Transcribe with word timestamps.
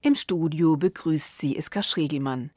Im 0.00 0.14
Studio 0.14 0.76
begrüßt 0.76 1.38
sie 1.38 1.56
Iska 1.56 1.82
Schregelmann. 1.82 2.52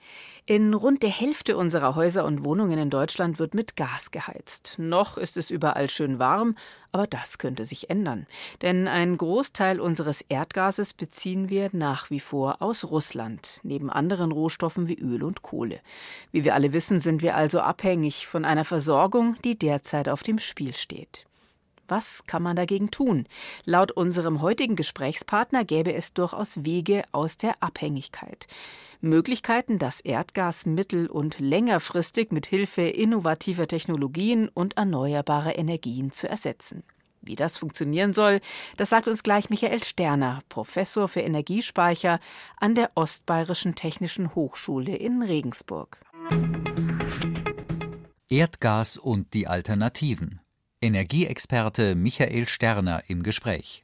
In 0.46 0.76
rund 0.76 1.02
der 1.02 1.10
Hälfte 1.10 1.58
unserer 1.58 1.96
Häuser 1.96 2.24
und 2.24 2.44
Wohnungen 2.44 2.78
in 2.78 2.92
Deutschland 2.92 3.40
wird 3.40 3.56
mit 3.56 3.76
Gas 3.76 4.12
geheizt. 4.12 4.76
Noch 4.78 5.18
ist 5.18 5.38
es 5.38 5.50
überall 5.50 5.90
schön 5.90 6.20
warm, 6.20 6.56
aber 6.92 7.08
das 7.08 7.40
könnte 7.40 7.66
sich 7.66 7.90
ändern. 7.90 8.28
Denn 8.62 8.88
einen 8.88 9.18
Großteil 9.18 9.80
unseres 9.80 10.22
Erdgases 10.22 10.94
beziehen 10.94 11.50
wir 11.50 11.72
nach 11.74 12.12
wie 12.12 12.20
vor 12.20 12.62
aus 12.62 12.86
Russland, 12.86 13.60
neben 13.64 13.90
anderen 13.90 14.32
Rohstoffen 14.32 14.88
wie 14.88 15.00
Öl 15.00 15.24
und 15.24 15.42
Kohle. 15.42 15.80
Wie 16.32 16.44
wir 16.44 16.54
alle 16.54 16.74
wissen, 16.74 17.00
sind 17.00 17.24
wir 17.24 17.36
also 17.36 17.62
abhängig 17.62 18.28
von 18.28 18.46
einer 18.46 18.66
Versorgung, 18.66 19.36
die 19.44 19.58
derzeit 19.58 20.10
auf 20.10 20.22
dem 20.22 20.38
Spiel 20.38 20.76
steht. 20.76 21.26
Was 21.92 22.24
kann 22.26 22.42
man 22.42 22.56
dagegen 22.56 22.90
tun? 22.90 23.28
Laut 23.66 23.92
unserem 23.92 24.42
heutigen 24.42 24.78
Gesprächspartner 24.78 25.66
gäbe 25.66 25.94
es 25.94 26.14
durchaus 26.14 26.64
Wege 26.64 27.04
aus 27.12 27.36
der 27.36 27.62
Abhängigkeit. 27.62 28.48
Möglichkeiten, 29.02 29.78
das 29.78 30.00
Erdgas 30.00 30.66
mittel- 30.66 31.08
und 31.08 31.40
längerfristig 31.40 32.32
mit 32.32 32.46
Hilfe 32.46 32.84
innovativer 32.84 33.68
Technologien 33.68 34.48
und 34.48 34.78
erneuerbarer 34.78 35.58
Energien 35.58 36.14
zu 36.14 36.30
ersetzen. 36.30 36.84
Wie 37.20 37.36
das 37.36 37.58
funktionieren 37.58 38.14
soll, 38.14 38.40
das 38.78 38.90
sagt 38.90 39.10
uns 39.10 39.22
gleich 39.22 39.50
Michael 39.50 39.84
Sterner, 39.84 40.44
Professor 40.48 41.10
für 41.10 41.20
Energiespeicher 41.20 42.22
an 42.56 42.74
der 42.74 42.92
Ostbayerischen 42.96 43.76
Technischen 43.76 44.34
Hochschule 44.34 44.96
in 44.96 45.24
Regensburg. 45.24 45.98
Erdgas 48.30 48.96
und 48.96 49.34
die 49.34 49.48
Alternativen. 49.48 50.41
Energieexperte 50.84 51.94
Michael 51.94 52.48
Sterner 52.48 53.04
im 53.08 53.22
Gespräch. 53.22 53.84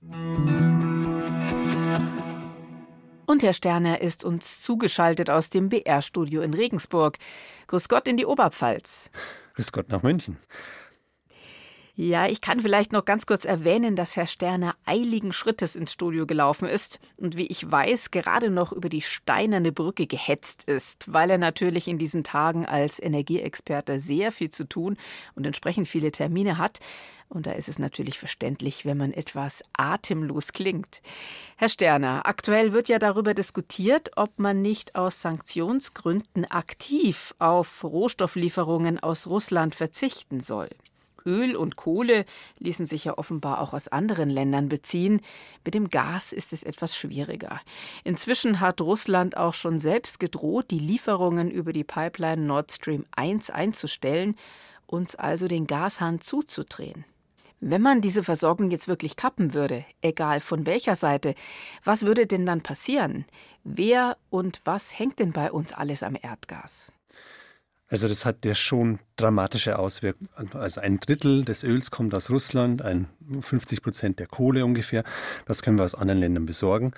Und 3.27 3.43
Herr 3.43 3.53
Sterner 3.53 4.01
ist 4.01 4.23
uns 4.23 4.63
zugeschaltet 4.63 5.29
aus 5.29 5.51
dem 5.51 5.69
BR-Studio 5.69 6.41
in 6.41 6.55
Regensburg. 6.55 7.19
Grüß 7.67 7.87
Gott 7.87 8.07
in 8.07 8.17
die 8.17 8.25
Oberpfalz. 8.25 9.11
Grüß 9.53 9.71
Gott 9.71 9.89
nach 9.89 10.01
München. 10.01 10.37
Ja, 11.99 12.27
ich 12.27 12.41
kann 12.41 12.59
vielleicht 12.59 12.93
noch 12.93 13.05
ganz 13.05 13.25
kurz 13.25 13.43
erwähnen, 13.43 13.95
dass 13.95 14.15
Herr 14.15 14.27
Sterner 14.27 14.75
eiligen 14.85 15.33
Schrittes 15.33 15.75
ins 15.75 15.93
Studio 15.93 16.27
gelaufen 16.27 16.69
ist 16.69 16.99
und 17.17 17.37
wie 17.37 17.47
ich 17.47 17.71
weiß, 17.71 18.11
gerade 18.11 18.51
noch 18.51 18.71
über 18.71 18.87
die 18.87 19.01
steinerne 19.01 19.71
Brücke 19.71 20.05
gehetzt 20.05 20.65
ist, 20.65 21.11
weil 21.11 21.31
er 21.31 21.39
natürlich 21.39 21.87
in 21.87 21.97
diesen 21.97 22.23
Tagen 22.23 22.67
als 22.67 23.01
Energieexperte 23.01 23.97
sehr 23.97 24.31
viel 24.31 24.51
zu 24.51 24.69
tun 24.69 24.95
und 25.33 25.47
entsprechend 25.47 25.87
viele 25.87 26.11
Termine 26.11 26.59
hat. 26.59 26.81
Und 27.29 27.47
da 27.47 27.53
ist 27.53 27.67
es 27.67 27.79
natürlich 27.79 28.19
verständlich, 28.19 28.85
wenn 28.85 28.97
man 28.97 29.11
etwas 29.11 29.63
atemlos 29.73 30.53
klingt. 30.53 31.01
Herr 31.55 31.69
Sterner, 31.69 32.27
aktuell 32.27 32.73
wird 32.73 32.89
ja 32.89 32.99
darüber 32.99 33.33
diskutiert, 33.33 34.11
ob 34.17 34.37
man 34.37 34.61
nicht 34.61 34.93
aus 34.93 35.23
Sanktionsgründen 35.23 36.45
aktiv 36.45 37.33
auf 37.39 37.83
Rohstofflieferungen 37.83 38.99
aus 38.99 39.25
Russland 39.25 39.73
verzichten 39.73 40.41
soll. 40.41 40.69
Öl 41.27 41.55
und 41.55 41.75
Kohle 41.75 42.25
ließen 42.57 42.87
sich 42.87 43.05
ja 43.05 43.17
offenbar 43.17 43.61
auch 43.61 43.73
aus 43.73 43.89
anderen 43.89 44.29
Ländern 44.29 44.69
beziehen. 44.69 45.21
Mit 45.63 45.75
dem 45.75 45.89
Gas 45.89 46.31
ist 46.33 46.53
es 46.53 46.63
etwas 46.63 46.95
schwieriger. 46.95 47.59
Inzwischen 48.03 48.61
hat 48.61 48.81
Russland 48.81 49.37
auch 49.37 49.53
schon 49.53 49.79
selbst 49.79 50.19
gedroht, 50.19 50.71
die 50.71 50.79
Lieferungen 50.79 51.51
über 51.51 51.73
die 51.73 51.83
Pipeline 51.83 52.41
Nord 52.41 52.71
Stream 52.71 53.05
1 53.15 53.49
einzustellen, 53.49 54.35
uns 54.87 55.15
also 55.15 55.47
den 55.47 55.67
Gashahn 55.67 56.21
zuzudrehen. 56.21 57.05
Wenn 57.59 57.81
man 57.81 58.01
diese 58.01 58.23
Versorgung 58.23 58.69
jetzt 58.69 58.87
wirklich 58.87 59.15
kappen 59.15 59.53
würde, 59.53 59.83
egal 60.01 60.41
von 60.41 60.65
welcher 60.67 60.95
Seite, 60.95 61.33
was 61.83 62.05
würde 62.05 62.27
denn 62.27 62.45
dann 62.45 62.61
passieren? 62.61 63.25
Wer 63.63 64.17
und 64.29 64.61
was 64.63 64.97
hängt 64.97 65.19
denn 65.19 65.31
bei 65.31 65.51
uns 65.51 65.73
alles 65.73 66.03
am 66.03 66.15
Erdgas? 66.21 66.91
Also 67.89 68.07
das 68.07 68.25
hat 68.25 68.43
ja 68.43 68.53
schon 68.53 68.99
dramatische 69.15 69.79
Auswirkungen. 69.79 70.29
Also 70.53 70.81
ein 70.81 70.99
Drittel 70.99 71.45
des 71.45 71.63
Öls 71.63 71.89
kommt 71.89 72.13
aus 72.13 72.29
Russland, 72.29 72.81
ein 72.81 73.07
50 73.39 73.81
Prozent 73.81 74.19
der 74.19 74.27
Kohle 74.27 74.65
ungefähr. 74.65 75.03
Das 75.45 75.61
können 75.61 75.77
wir 75.77 75.85
aus 75.85 75.95
anderen 75.95 76.19
Ländern 76.19 76.45
besorgen. 76.45 76.91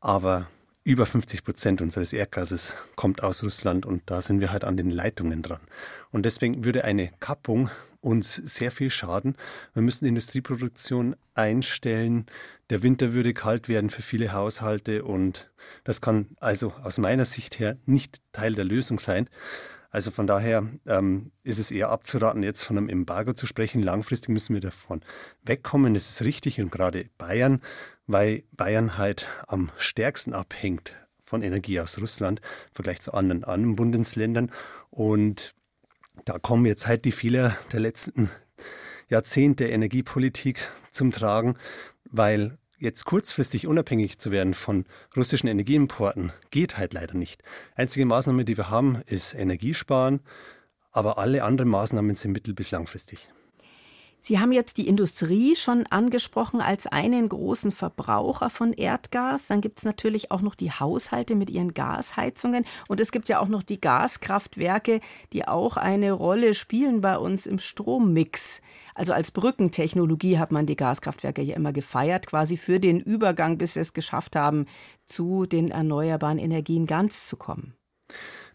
Aber 0.00 0.48
über 0.84 1.06
50 1.06 1.44
Prozent 1.44 1.80
unseres 1.80 2.12
Erdgases 2.12 2.76
kommt 2.96 3.22
aus 3.22 3.44
Russland 3.44 3.86
und 3.86 4.02
da 4.06 4.20
sind 4.20 4.40
wir 4.40 4.50
halt 4.50 4.64
an 4.64 4.76
den 4.76 4.90
Leitungen 4.90 5.42
dran. 5.42 5.60
Und 6.10 6.26
deswegen 6.26 6.64
würde 6.64 6.82
eine 6.82 7.10
Kappung 7.20 7.70
uns 8.00 8.34
sehr 8.34 8.72
viel 8.72 8.90
schaden. 8.90 9.36
Wir 9.74 9.82
müssen 9.82 10.06
Industrieproduktion 10.06 11.14
einstellen. 11.34 12.26
Der 12.70 12.82
Winter 12.82 13.12
würde 13.12 13.32
kalt 13.32 13.68
werden 13.68 13.90
für 13.90 14.02
viele 14.02 14.32
Haushalte 14.32 15.04
und 15.04 15.50
das 15.84 16.00
kann 16.00 16.26
also 16.40 16.72
aus 16.82 16.98
meiner 16.98 17.26
Sicht 17.26 17.60
her 17.60 17.76
nicht 17.86 18.20
Teil 18.32 18.54
der 18.54 18.64
Lösung 18.64 18.98
sein. 18.98 19.28
Also 19.92 20.10
von 20.10 20.26
daher 20.26 20.66
ähm, 20.86 21.32
ist 21.44 21.58
es 21.58 21.70
eher 21.70 21.90
abzuraten, 21.90 22.42
jetzt 22.42 22.64
von 22.64 22.78
einem 22.78 22.88
Embargo 22.88 23.34
zu 23.34 23.46
sprechen. 23.46 23.82
Langfristig 23.82 24.30
müssen 24.30 24.54
wir 24.54 24.62
davon 24.62 25.02
wegkommen. 25.42 25.92
Das 25.92 26.08
ist 26.08 26.22
richtig 26.22 26.60
und 26.60 26.72
gerade 26.72 27.10
Bayern, 27.18 27.60
weil 28.06 28.42
Bayern 28.52 28.96
halt 28.96 29.28
am 29.46 29.70
stärksten 29.76 30.32
abhängt 30.32 30.94
von 31.22 31.42
Energie 31.42 31.78
aus 31.78 32.00
Russland 32.00 32.40
im 32.40 32.74
Vergleich 32.74 33.00
zu 33.02 33.12
anderen, 33.12 33.44
anderen 33.44 33.76
Bundesländern. 33.76 34.50
Und 34.88 35.54
da 36.24 36.38
kommen 36.38 36.64
jetzt 36.64 36.86
halt 36.86 37.04
die 37.04 37.12
Fehler 37.12 37.54
der 37.72 37.80
letzten 37.80 38.30
Jahrzehnte 39.10 39.66
Energiepolitik 39.66 40.70
zum 40.90 41.12
Tragen, 41.12 41.56
weil 42.04 42.56
jetzt 42.82 43.04
kurzfristig 43.04 43.68
unabhängig 43.68 44.18
zu 44.18 44.32
werden 44.32 44.54
von 44.54 44.84
russischen 45.16 45.46
Energieimporten 45.46 46.32
geht 46.50 46.78
halt 46.78 46.92
leider 46.92 47.14
nicht. 47.14 47.40
Einzige 47.76 48.04
Maßnahme, 48.04 48.44
die 48.44 48.56
wir 48.56 48.70
haben, 48.70 49.00
ist 49.06 49.34
Energiesparen, 49.34 50.20
aber 50.90 51.16
alle 51.16 51.44
anderen 51.44 51.70
Maßnahmen 51.70 52.16
sind 52.16 52.32
mittel- 52.32 52.54
bis 52.54 52.72
langfristig. 52.72 53.28
Sie 54.24 54.38
haben 54.38 54.52
jetzt 54.52 54.76
die 54.76 54.86
Industrie 54.86 55.56
schon 55.56 55.84
angesprochen 55.88 56.60
als 56.60 56.86
einen 56.86 57.28
großen 57.28 57.72
Verbraucher 57.72 58.50
von 58.50 58.72
Erdgas. 58.72 59.48
Dann 59.48 59.60
gibt 59.60 59.78
es 59.78 59.84
natürlich 59.84 60.30
auch 60.30 60.42
noch 60.42 60.54
die 60.54 60.70
Haushalte 60.70 61.34
mit 61.34 61.50
ihren 61.50 61.74
Gasheizungen. 61.74 62.64
Und 62.86 63.00
es 63.00 63.10
gibt 63.10 63.28
ja 63.28 63.40
auch 63.40 63.48
noch 63.48 63.64
die 63.64 63.80
Gaskraftwerke, 63.80 65.00
die 65.32 65.48
auch 65.48 65.76
eine 65.76 66.12
Rolle 66.12 66.54
spielen 66.54 67.00
bei 67.00 67.18
uns 67.18 67.46
im 67.46 67.58
Strommix. 67.58 68.62
Also 68.94 69.12
als 69.12 69.32
Brückentechnologie 69.32 70.38
hat 70.38 70.52
man 70.52 70.66
die 70.66 70.76
Gaskraftwerke 70.76 71.42
ja 71.42 71.56
immer 71.56 71.72
gefeiert, 71.72 72.28
quasi 72.28 72.56
für 72.56 72.78
den 72.78 73.00
Übergang, 73.00 73.58
bis 73.58 73.74
wir 73.74 73.82
es 73.82 73.92
geschafft 73.92 74.36
haben, 74.36 74.66
zu 75.04 75.46
den 75.46 75.72
erneuerbaren 75.72 76.38
Energien 76.38 76.86
ganz 76.86 77.26
zu 77.26 77.36
kommen. 77.36 77.74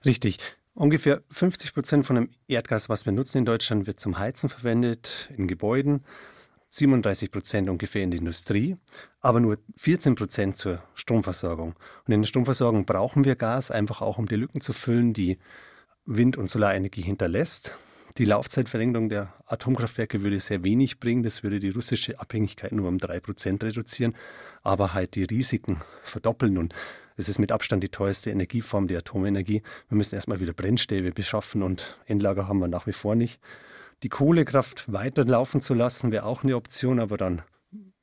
Richtig. 0.06 0.40
Ungefähr 0.78 1.24
50 1.32 1.74
Prozent 1.74 2.06
von 2.06 2.18
dem 2.18 2.30
Erdgas, 2.48 2.88
was 2.88 3.08
wir 3.08 3.12
nutzen 3.12 3.40
in 3.40 3.46
Deutschland, 3.46 3.88
wird 3.88 4.00
zum 4.00 4.20
Heizen 4.20 4.48
verwendet, 4.48 5.28
in 5.36 5.48
Gebäuden. 5.48 6.04
37 6.70 7.32
Prozent 7.32 7.68
ungefähr 7.68 8.04
in 8.04 8.12
der 8.12 8.20
Industrie, 8.20 8.78
aber 9.20 9.40
nur 9.40 9.58
14 9.78 10.14
Prozent 10.14 10.56
zur 10.56 10.84
Stromversorgung. 10.94 11.74
Und 12.06 12.14
in 12.14 12.22
der 12.22 12.28
Stromversorgung 12.28 12.86
brauchen 12.86 13.26
wir 13.26 13.36
Gas 13.36 13.72
einfach 13.72 14.02
auch, 14.02 14.20
um 14.20 14.28
die 14.28 14.36
Lücken 14.36 14.62
zu 14.62 14.72
füllen, 14.72 15.14
die 15.14 15.40
Wind- 16.06 16.38
und 16.38 16.48
Solarenergie 16.48 17.02
hinterlässt. 17.02 17.76
Die 18.20 18.26
Laufzeitverlängerung 18.26 19.10
der 19.10 19.34
Atomkraftwerke 19.48 20.22
würde 20.22 20.40
sehr 20.40 20.64
wenig 20.64 21.00
bringen. 21.00 21.24
Das 21.24 21.42
würde 21.42 21.60
die 21.60 21.72
russische 21.72 22.20
Abhängigkeit 22.20 22.72
nur 22.72 22.88
um 22.88 23.00
drei 23.00 23.20
Prozent 23.20 23.64
reduzieren, 23.64 24.16
aber 24.62 24.94
halt 24.94 25.16
die 25.16 25.24
Risiken 25.24 25.82
verdoppeln. 26.04 26.60
Und 26.60 26.76
es 27.18 27.30
ist 27.30 27.40
mit 27.40 27.52
Abstand 27.52 27.84
die 27.84 27.90
teuerste 27.90 28.30
Energieform, 28.30 28.88
die 28.88 28.96
Atomenergie. 28.96 29.64
Wir 29.90 29.98
müssen 29.98 30.16
erstmal 30.16 30.40
wieder 30.40 30.54
Brennstäbe 30.54 31.12
beschaffen 31.12 31.64
und 31.64 31.98
Endlager 32.06 32.48
haben 32.48 32.60
wir 32.60 32.68
nach 32.68 32.86
wie 32.86 32.94
vor 32.94 33.16
nicht. 33.16 33.40
Die 34.04 34.10
Kohlekraft 34.10 34.92
weiterlaufen 34.94 35.60
zu 35.60 35.74
lassen, 35.74 36.12
wäre 36.12 36.26
auch 36.26 36.44
eine 36.44 36.56
Option, 36.56 37.00
aber 37.00 37.18
dann 37.18 37.42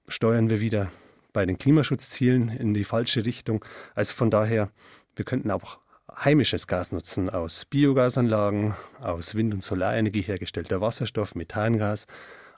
steuern 0.08 0.50
wir 0.50 0.60
wieder 0.60 0.90
bei 1.32 1.46
den 1.46 1.58
Klimaschutzzielen 1.58 2.48
in 2.48 2.74
die 2.74 2.84
falsche 2.84 3.24
Richtung. 3.24 3.64
Also 3.94 4.14
von 4.14 4.30
daher, 4.30 4.70
wir 5.14 5.24
könnten 5.24 5.52
auch 5.52 5.78
heimisches 6.12 6.66
Gas 6.66 6.90
nutzen 6.90 7.30
aus 7.30 7.64
Biogasanlagen, 7.64 8.74
aus 9.00 9.36
Wind- 9.36 9.54
und 9.54 9.62
Solarenergie 9.62 10.22
hergestellter 10.22 10.80
Wasserstoff, 10.80 11.36
Methangas. 11.36 12.06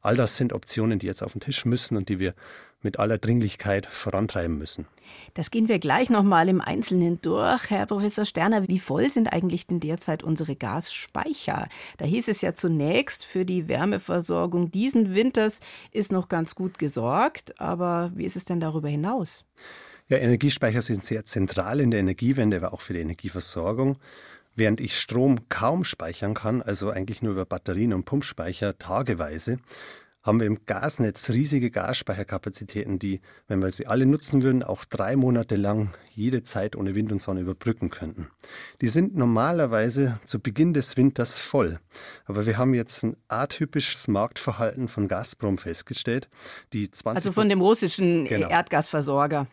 All 0.06 0.14
das 0.14 0.36
sind 0.36 0.52
Optionen, 0.52 1.00
die 1.00 1.06
jetzt 1.06 1.22
auf 1.22 1.32
den 1.32 1.40
Tisch 1.40 1.64
müssen 1.64 1.96
und 1.96 2.08
die 2.08 2.20
wir 2.20 2.34
mit 2.80 3.00
aller 3.00 3.18
Dringlichkeit 3.18 3.86
vorantreiben 3.86 4.56
müssen. 4.56 4.86
Das 5.34 5.50
gehen 5.50 5.68
wir 5.68 5.80
gleich 5.80 6.10
noch 6.10 6.22
mal 6.22 6.48
im 6.48 6.60
Einzelnen 6.60 7.20
durch. 7.22 7.70
Herr 7.70 7.86
Professor 7.86 8.24
Sterner, 8.24 8.68
wie 8.68 8.78
voll 8.78 9.10
sind 9.10 9.32
eigentlich 9.32 9.66
denn 9.66 9.80
derzeit 9.80 10.22
unsere 10.22 10.54
Gasspeicher? 10.54 11.66
Da 11.96 12.04
hieß 12.04 12.28
es 12.28 12.40
ja 12.40 12.54
zunächst, 12.54 13.24
für 13.24 13.44
die 13.44 13.66
Wärmeversorgung 13.66 14.70
diesen 14.70 15.16
Winters 15.16 15.58
ist 15.90 16.12
noch 16.12 16.28
ganz 16.28 16.54
gut 16.54 16.78
gesorgt. 16.78 17.60
Aber 17.60 18.12
wie 18.14 18.24
ist 18.24 18.36
es 18.36 18.44
denn 18.44 18.60
darüber 18.60 18.88
hinaus? 18.88 19.44
Ja, 20.06 20.18
Energiespeicher 20.18 20.82
sind 20.82 21.02
sehr 21.02 21.24
zentral 21.24 21.80
in 21.80 21.90
der 21.90 21.98
Energiewende, 21.98 22.58
aber 22.58 22.72
auch 22.72 22.80
für 22.80 22.92
die 22.92 23.00
Energieversorgung. 23.00 23.98
Während 24.56 24.80
ich 24.80 24.98
Strom 24.98 25.48
kaum 25.48 25.84
speichern 25.84 26.34
kann, 26.34 26.62
also 26.62 26.90
eigentlich 26.90 27.22
nur 27.22 27.32
über 27.32 27.44
Batterien 27.44 27.92
und 27.92 28.04
Pumpspeicher 28.04 28.78
tageweise, 28.78 29.58
haben 30.26 30.40
wir 30.40 30.48
im 30.48 30.64
Gasnetz 30.66 31.30
riesige 31.30 31.70
Gasspeicherkapazitäten, 31.70 32.98
die, 32.98 33.20
wenn 33.46 33.62
wir 33.62 33.70
sie 33.70 33.86
alle 33.86 34.06
nutzen 34.06 34.42
würden, 34.42 34.64
auch 34.64 34.84
drei 34.84 35.14
Monate 35.14 35.54
lang 35.54 35.94
jede 36.14 36.42
Zeit 36.42 36.74
ohne 36.74 36.96
Wind 36.96 37.12
und 37.12 37.22
Sonne 37.22 37.40
überbrücken 37.42 37.90
könnten. 37.90 38.28
Die 38.80 38.88
sind 38.88 39.14
normalerweise 39.14 40.18
zu 40.24 40.40
Beginn 40.40 40.74
des 40.74 40.96
Winters 40.96 41.38
voll. 41.38 41.78
Aber 42.24 42.44
wir 42.44 42.58
haben 42.58 42.74
jetzt 42.74 43.04
ein 43.04 43.16
atypisches 43.28 44.08
Marktverhalten 44.08 44.88
von 44.88 45.06
Gazprom 45.06 45.58
festgestellt, 45.58 46.28
die 46.72 46.90
20 46.90 47.16
Also 47.16 47.32
von 47.32 47.48
dem 47.48 47.60
russischen 47.60 48.24
genau. 48.24 48.48
Erdgasversorger. 48.48 49.46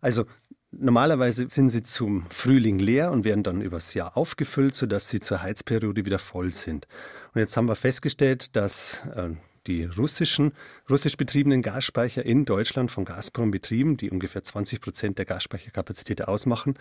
Also 0.00 0.26
Normalerweise 0.72 1.48
sind 1.48 1.70
sie 1.70 1.82
zum 1.82 2.24
Frühling 2.30 2.78
leer 2.78 3.10
und 3.10 3.24
werden 3.24 3.42
dann 3.42 3.60
übers 3.60 3.94
Jahr 3.94 4.16
aufgefüllt, 4.16 4.76
sodass 4.76 5.08
sie 5.08 5.18
zur 5.18 5.42
Heizperiode 5.42 6.06
wieder 6.06 6.20
voll 6.20 6.52
sind. 6.52 6.86
Und 7.34 7.40
jetzt 7.40 7.56
haben 7.56 7.66
wir 7.66 7.74
festgestellt, 7.74 8.54
dass 8.54 9.02
äh, 9.16 9.30
die 9.66 9.84
russischen, 9.84 10.52
russisch 10.88 11.16
betriebenen 11.16 11.62
Gasspeicher 11.62 12.24
in 12.24 12.44
Deutschland 12.44 12.92
von 12.92 13.04
Gazprom 13.04 13.50
betrieben, 13.50 13.96
die 13.96 14.10
ungefähr 14.10 14.44
20 14.44 14.80
Prozent 14.80 15.18
der 15.18 15.26
Gasspeicherkapazität 15.26 16.28
ausmachen, 16.28 16.74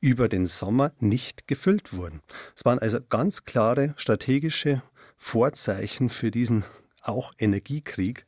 über 0.00 0.28
den 0.28 0.46
Sommer 0.46 0.92
nicht 0.98 1.46
gefüllt 1.46 1.92
wurden. 1.92 2.22
Es 2.56 2.64
waren 2.64 2.78
also 2.78 2.98
ganz 3.08 3.44
klare 3.44 3.92
strategische 3.98 4.82
Vorzeichen 5.18 6.08
für 6.08 6.30
diesen 6.30 6.64
auch 7.02 7.32
Energiekrieg, 7.38 8.24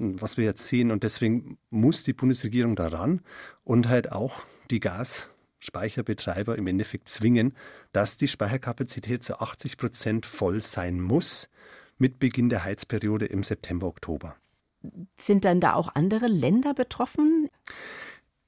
was 0.00 0.36
wir 0.36 0.44
jetzt 0.44 0.66
sehen. 0.66 0.90
Und 0.90 1.02
deswegen 1.02 1.58
muss 1.70 2.04
die 2.04 2.12
Bundesregierung 2.12 2.76
daran 2.76 3.20
und 3.64 3.88
halt 3.88 4.12
auch 4.12 4.42
die 4.70 4.80
Gasspeicherbetreiber 4.80 6.56
im 6.56 6.66
Endeffekt 6.66 7.08
zwingen, 7.08 7.54
dass 7.92 8.16
die 8.16 8.28
Speicherkapazität 8.28 9.22
zu 9.22 9.40
80 9.40 9.76
Prozent 9.76 10.26
voll 10.26 10.62
sein 10.62 11.00
muss 11.00 11.48
mit 11.98 12.18
Beginn 12.18 12.48
der 12.48 12.64
Heizperiode 12.64 13.26
im 13.26 13.42
September, 13.44 13.86
Oktober. 13.86 14.36
Sind 15.16 15.44
dann 15.44 15.60
da 15.60 15.74
auch 15.74 15.88
andere 15.94 16.26
Länder 16.26 16.72
betroffen? 16.72 17.48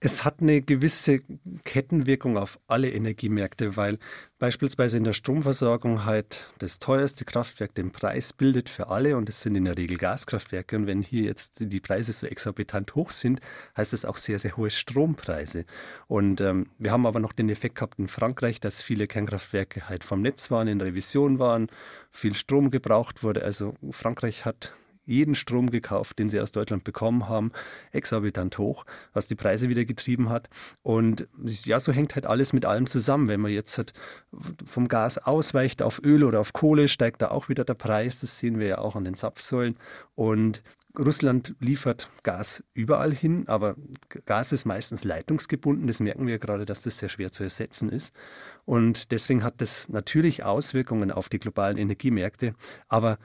Es 0.04 0.24
hat 0.24 0.40
eine 0.40 0.60
gewisse 0.62 1.20
Kettenwirkung 1.62 2.36
auf 2.36 2.58
alle 2.66 2.90
Energiemärkte, 2.90 3.76
weil 3.76 4.00
beispielsweise 4.40 4.96
in 4.96 5.04
der 5.04 5.12
Stromversorgung 5.12 6.04
halt 6.04 6.52
das 6.58 6.80
teuerste 6.80 7.24
Kraftwerk 7.24 7.72
den 7.76 7.92
Preis 7.92 8.32
bildet 8.32 8.68
für 8.68 8.88
alle 8.88 9.16
und 9.16 9.28
es 9.28 9.42
sind 9.42 9.54
in 9.54 9.64
der 9.64 9.76
Regel 9.78 9.98
Gaskraftwerke. 9.98 10.74
Und 10.74 10.88
wenn 10.88 11.02
hier 11.02 11.22
jetzt 11.22 11.60
die 11.60 11.78
Preise 11.78 12.12
so 12.12 12.26
exorbitant 12.26 12.96
hoch 12.96 13.12
sind, 13.12 13.38
heißt 13.76 13.92
das 13.92 14.04
auch 14.04 14.16
sehr, 14.16 14.40
sehr 14.40 14.56
hohe 14.56 14.72
Strompreise. 14.72 15.66
Und 16.08 16.40
ähm, 16.40 16.66
wir 16.80 16.90
haben 16.90 17.06
aber 17.06 17.20
noch 17.20 17.32
den 17.32 17.48
Effekt 17.48 17.76
gehabt 17.76 18.00
in 18.00 18.08
Frankreich, 18.08 18.58
dass 18.58 18.82
viele 18.82 19.06
Kernkraftwerke 19.06 19.88
halt 19.88 20.02
vom 20.02 20.20
Netz 20.20 20.50
waren, 20.50 20.66
in 20.66 20.80
Revision 20.80 21.38
waren, 21.38 21.68
viel 22.10 22.34
Strom 22.34 22.70
gebraucht 22.70 23.22
wurde. 23.22 23.44
Also 23.44 23.76
Frankreich 23.92 24.44
hat 24.44 24.74
jeden 25.04 25.34
Strom 25.34 25.70
gekauft, 25.70 26.18
den 26.18 26.28
sie 26.28 26.40
aus 26.40 26.52
Deutschland 26.52 26.84
bekommen 26.84 27.28
haben, 27.28 27.52
exorbitant 27.90 28.58
hoch, 28.58 28.84
was 29.12 29.26
die 29.26 29.34
Preise 29.34 29.68
wieder 29.68 29.84
getrieben 29.84 30.28
hat. 30.28 30.48
Und 30.82 31.28
ja, 31.64 31.80
so 31.80 31.92
hängt 31.92 32.14
halt 32.14 32.26
alles 32.26 32.52
mit 32.52 32.64
allem 32.64 32.86
zusammen. 32.86 33.28
Wenn 33.28 33.40
man 33.40 33.52
jetzt 33.52 33.76
halt 33.78 33.92
vom 34.64 34.88
Gas 34.88 35.18
ausweicht 35.18 35.82
auf 35.82 36.00
Öl 36.04 36.24
oder 36.24 36.40
auf 36.40 36.52
Kohle, 36.52 36.88
steigt 36.88 37.22
da 37.22 37.30
auch 37.30 37.48
wieder 37.48 37.64
der 37.64 37.74
Preis. 37.74 38.20
Das 38.20 38.38
sehen 38.38 38.58
wir 38.58 38.66
ja 38.66 38.78
auch 38.78 38.96
an 38.96 39.04
den 39.04 39.14
Zapfsäulen. 39.14 39.76
Und 40.14 40.62
Russland 40.98 41.56
liefert 41.58 42.10
Gas 42.22 42.64
überall 42.74 43.14
hin, 43.14 43.44
aber 43.48 43.76
Gas 44.26 44.52
ist 44.52 44.66
meistens 44.66 45.04
leitungsgebunden. 45.04 45.86
Das 45.86 46.00
merken 46.00 46.26
wir 46.26 46.38
gerade, 46.38 46.66
dass 46.66 46.82
das 46.82 46.98
sehr 46.98 47.08
schwer 47.08 47.30
zu 47.30 47.42
ersetzen 47.42 47.88
ist. 47.88 48.14
Und 48.66 49.10
deswegen 49.10 49.42
hat 49.42 49.60
das 49.62 49.88
natürlich 49.88 50.44
Auswirkungen 50.44 51.10
auf 51.10 51.30
die 51.30 51.38
globalen 51.38 51.78
Energiemärkte. 51.78 52.54
Aber 52.88 53.18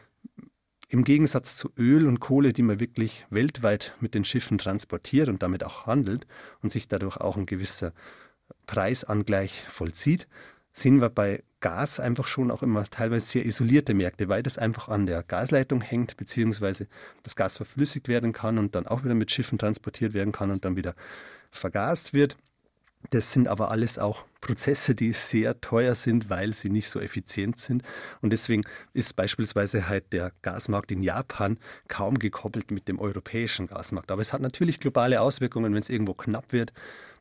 im 0.89 1.03
Gegensatz 1.03 1.57
zu 1.57 1.71
Öl 1.77 2.07
und 2.07 2.19
Kohle, 2.19 2.53
die 2.53 2.61
man 2.61 2.79
wirklich 2.79 3.25
weltweit 3.29 3.95
mit 3.99 4.13
den 4.13 4.23
Schiffen 4.23 4.57
transportiert 4.57 5.27
und 5.27 5.43
damit 5.43 5.63
auch 5.63 5.85
handelt 5.85 6.25
und 6.61 6.71
sich 6.71 6.87
dadurch 6.87 7.17
auch 7.17 7.35
ein 7.35 7.45
gewisser 7.45 7.93
Preisangleich 8.65 9.65
vollzieht, 9.67 10.27
sehen 10.71 11.01
wir 11.01 11.09
bei 11.09 11.43
Gas 11.59 11.99
einfach 11.99 12.27
schon 12.27 12.51
auch 12.51 12.61
immer 12.61 12.85
teilweise 12.85 13.25
sehr 13.25 13.45
isolierte 13.45 13.93
Märkte, 13.93 14.29
weil 14.29 14.43
das 14.43 14.57
einfach 14.57 14.89
an 14.89 15.07
der 15.07 15.23
Gasleitung 15.23 15.81
hängt, 15.81 16.15
beziehungsweise 16.15 16.87
das 17.23 17.35
Gas 17.35 17.57
verflüssigt 17.57 18.07
werden 18.07 18.31
kann 18.31 18.57
und 18.57 18.75
dann 18.75 18.87
auch 18.87 19.03
wieder 19.03 19.15
mit 19.15 19.31
Schiffen 19.31 19.57
transportiert 19.57 20.13
werden 20.13 20.31
kann 20.31 20.51
und 20.51 20.63
dann 20.63 20.75
wieder 20.75 20.93
vergast 21.51 22.13
wird. 22.13 22.37
Das 23.09 23.31
sind 23.31 23.47
aber 23.47 23.71
alles 23.71 23.99
auch 23.99 24.25
Prozesse, 24.41 24.95
die 24.95 25.13
sehr 25.13 25.59
teuer 25.61 25.95
sind, 25.95 26.29
weil 26.29 26.53
sie 26.53 26.69
nicht 26.69 26.89
so 26.89 26.99
effizient 26.99 27.59
sind. 27.59 27.83
Und 28.21 28.31
deswegen 28.31 28.63
ist 28.93 29.15
beispielsweise 29.15 29.87
halt 29.87 30.13
der 30.13 30.31
Gasmarkt 30.41 30.91
in 30.91 31.01
Japan 31.01 31.57
kaum 31.87 32.19
gekoppelt 32.19 32.71
mit 32.71 32.87
dem 32.87 32.99
europäischen 32.99 33.67
Gasmarkt. 33.67 34.11
Aber 34.11 34.21
es 34.21 34.33
hat 34.33 34.41
natürlich 34.41 34.79
globale 34.79 35.21
Auswirkungen. 35.21 35.73
Wenn 35.73 35.81
es 35.81 35.89
irgendwo 35.89 36.13
knapp 36.13 36.53
wird, 36.53 36.73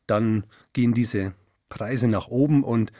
dann 0.05 0.45
gehen 0.73 0.93
diese 0.93 1.33
Preise 1.69 2.07
nach 2.07 2.27
oben. 2.27 2.63
Und 2.63 2.91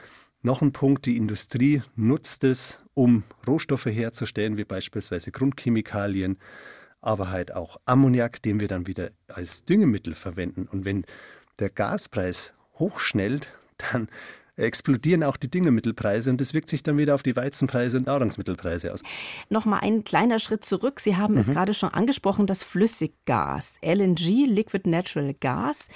noch 0.42 0.62
ein 0.62 0.72
Punkt, 0.72 1.06
die 1.06 1.16
Industrie 1.16 1.82
nutzt 1.96 2.44
es, 2.44 2.78
um 2.94 3.24
Rohstoffe 3.46 3.86
herzustellen, 3.86 4.58
wie 4.58 4.64
beispielsweise 4.64 5.30
Grundchemikalien, 5.30 6.38
aber 7.00 7.30
halt 7.30 7.54
auch 7.54 7.78
Ammoniak, 7.84 8.42
den 8.42 8.60
wir 8.60 8.68
dann 8.68 8.86
wieder 8.86 9.10
als 9.28 9.64
Düngemittel 9.64 10.14
verwenden. 10.14 10.66
Und 10.70 10.84
wenn 10.84 11.04
der 11.58 11.70
Gaspreis 11.70 12.54
hochschnellt, 12.78 13.52
dann 13.92 14.08
explodieren 14.58 15.22
auch 15.22 15.36
die 15.36 15.50
Düngemittelpreise 15.50 16.30
und 16.30 16.40
das 16.40 16.52
wirkt 16.52 16.68
sich 16.68 16.82
dann 16.82 16.98
wieder 16.98 17.14
auf 17.14 17.22
die 17.22 17.36
Weizenpreise 17.36 17.98
und 17.98 18.06
Nahrungsmittelpreise 18.06 18.92
aus. 18.92 19.02
Nochmal 19.48 19.80
ein 19.82 20.04
kleiner 20.04 20.38
Schritt 20.38 20.64
zurück. 20.64 21.00
Sie 21.00 21.16
haben 21.16 21.34
mhm. 21.34 21.40
es 21.40 21.46
gerade 21.48 21.74
schon 21.74 21.90
angesprochen, 21.90 22.46
das 22.46 22.64
Flüssiggas, 22.64 23.76
LNG, 23.82 24.46
Liquid 24.46 24.88
Natural 24.88 25.34
Gas. 25.34 25.88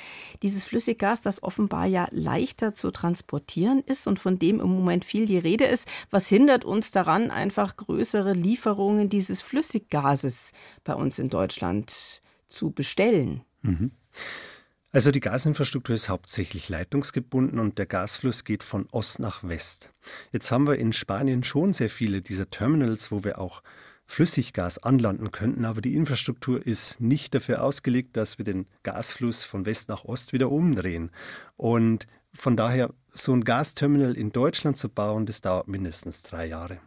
Dieses 0.43 0.64
Flüssiggas, 0.64 1.23
das 1.23 1.43
offenbar 1.43 1.87
ja 1.87 2.06
leichter 2.11 2.73
zu 2.73 2.90
transportieren 2.90 3.82
ist 3.85 4.06
und 4.06 4.19
von 4.19 4.38
dem 4.38 4.61
im 4.61 4.69
Moment 4.69 5.05
viel 5.05 5.26
die 5.26 5.38
Rede 5.38 5.64
ist. 5.64 5.88
Was 6.11 6.28
hindert 6.28 6.64
uns 6.64 6.93
daran, 6.93 7.31
einfach 7.31 7.76
größere 7.76 8.32
Lieferungen 8.32 9.08
dieses 9.08 9.43
Flüssiggases 9.43 10.52
bei 10.85 10.94
uns 10.94 11.19
in 11.19 11.28
Deutschland 11.28 12.23
zu 12.49 12.70
bestellen? 12.70 13.43
Mhm. 13.62 13.90
Also 14.94 15.10
die 15.10 15.20
Gasinfrastruktur 15.20 15.96
ist 15.96 16.10
hauptsächlich 16.10 16.68
leitungsgebunden 16.68 17.58
und 17.58 17.78
der 17.78 17.86
Gasfluss 17.86 18.44
geht 18.44 18.62
von 18.62 18.86
Ost 18.92 19.20
nach 19.20 19.42
West. 19.42 19.90
Jetzt 20.32 20.52
haben 20.52 20.66
wir 20.66 20.76
in 20.76 20.92
Spanien 20.92 21.44
schon 21.44 21.72
sehr 21.72 21.88
viele 21.88 22.20
dieser 22.20 22.50
Terminals, 22.50 23.10
wo 23.10 23.24
wir 23.24 23.38
auch 23.38 23.62
Flüssiggas 24.04 24.76
anlanden 24.76 25.30
könnten, 25.30 25.64
aber 25.64 25.80
die 25.80 25.94
Infrastruktur 25.94 26.66
ist 26.66 27.00
nicht 27.00 27.34
dafür 27.34 27.64
ausgelegt, 27.64 28.18
dass 28.18 28.37
wir 28.37 28.44
den 28.44 28.66
Gasfluss 28.82 29.44
von 29.44 29.64
West 29.64 29.88
nach 29.88 30.04
Ost 30.04 30.34
wieder 30.34 30.50
umdrehen. 30.50 31.11
Und 31.56 32.06
von 32.34 32.54
daher 32.54 32.92
so 33.12 33.32
ein 33.32 33.44
Gasterminal 33.44 34.14
in 34.14 34.30
Deutschland 34.30 34.76
zu 34.76 34.90
bauen, 34.90 35.25
das 35.25 35.40
dauert 35.40 35.68
mindestens 35.68 36.22
drei 36.22 36.44
Jahre 36.49 36.80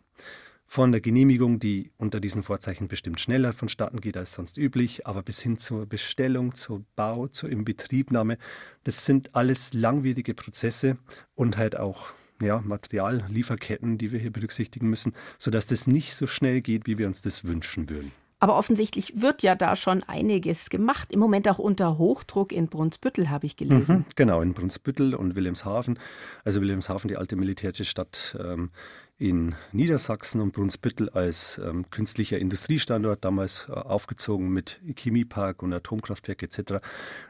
von 0.75 0.91
der 0.91 0.99
Genehmigung, 0.99 1.57
die 1.57 1.89
unter 1.95 2.19
diesen 2.19 2.43
Vorzeichen 2.43 2.89
bestimmt 2.89 3.21
schneller 3.21 3.53
vonstatten 3.53 4.01
geht 4.01 4.17
als 4.17 4.33
sonst 4.33 4.57
üblich, 4.57 5.07
aber 5.07 5.23
bis 5.23 5.41
hin 5.41 5.57
zur 5.57 5.85
Bestellung, 5.85 6.53
zur 6.53 6.83
Bau, 6.97 7.27
zur 7.27 7.49
Inbetriebnahme. 7.49 8.37
Das 8.83 9.05
sind 9.05 9.33
alles 9.37 9.71
langwierige 9.71 10.33
Prozesse 10.33 10.97
und 11.33 11.55
halt 11.55 11.79
auch 11.79 12.09
ja, 12.41 12.59
Materiallieferketten, 12.59 13.97
die 13.97 14.11
wir 14.11 14.19
hier 14.19 14.33
berücksichtigen 14.33 14.89
müssen, 14.89 15.13
sodass 15.39 15.65
das 15.65 15.87
nicht 15.87 16.13
so 16.13 16.27
schnell 16.27 16.59
geht, 16.59 16.87
wie 16.87 16.97
wir 16.97 17.07
uns 17.07 17.21
das 17.21 17.45
wünschen 17.45 17.89
würden. 17.89 18.11
Aber 18.45 18.57
offensichtlich 18.57 19.19
wird 19.19 19.41
ja 19.41 19.55
da 19.55 19.75
schon 19.75 20.03
einiges 20.03 20.69
gemacht. 20.69 21.11
Im 21.11 21.19
Moment 21.19 21.49
auch 21.49 21.57
unter 21.57 21.97
Hochdruck 21.97 22.51
in 22.51 22.67
Brunsbüttel, 22.67 23.31
habe 23.31 23.47
ich 23.47 23.57
gelesen. 23.57 23.97
Mhm, 23.97 24.05
genau, 24.15 24.39
in 24.41 24.53
Brunsbüttel 24.53 25.15
und 25.15 25.33
Wilhelmshaven. 25.33 25.97
Also 26.43 26.61
Wilhelmshaven, 26.61 27.07
die 27.07 27.17
alte 27.17 27.37
militärische 27.37 27.85
Stadt 27.85 28.37
ähm, 28.39 28.69
in 29.17 29.55
Niedersachsen 29.71 30.41
und 30.41 30.51
Brunsbüttel 30.51 31.09
als 31.09 31.57
ähm, 31.57 31.89
künstlicher 31.89 32.37
Industriestandort, 32.37 33.25
damals 33.25 33.67
äh, 33.67 33.71
aufgezogen 33.71 34.49
mit 34.49 34.79
Chemiepark 34.95 35.63
und 35.63 35.73
Atomkraftwerk 35.73 36.43
etc. 36.43 36.85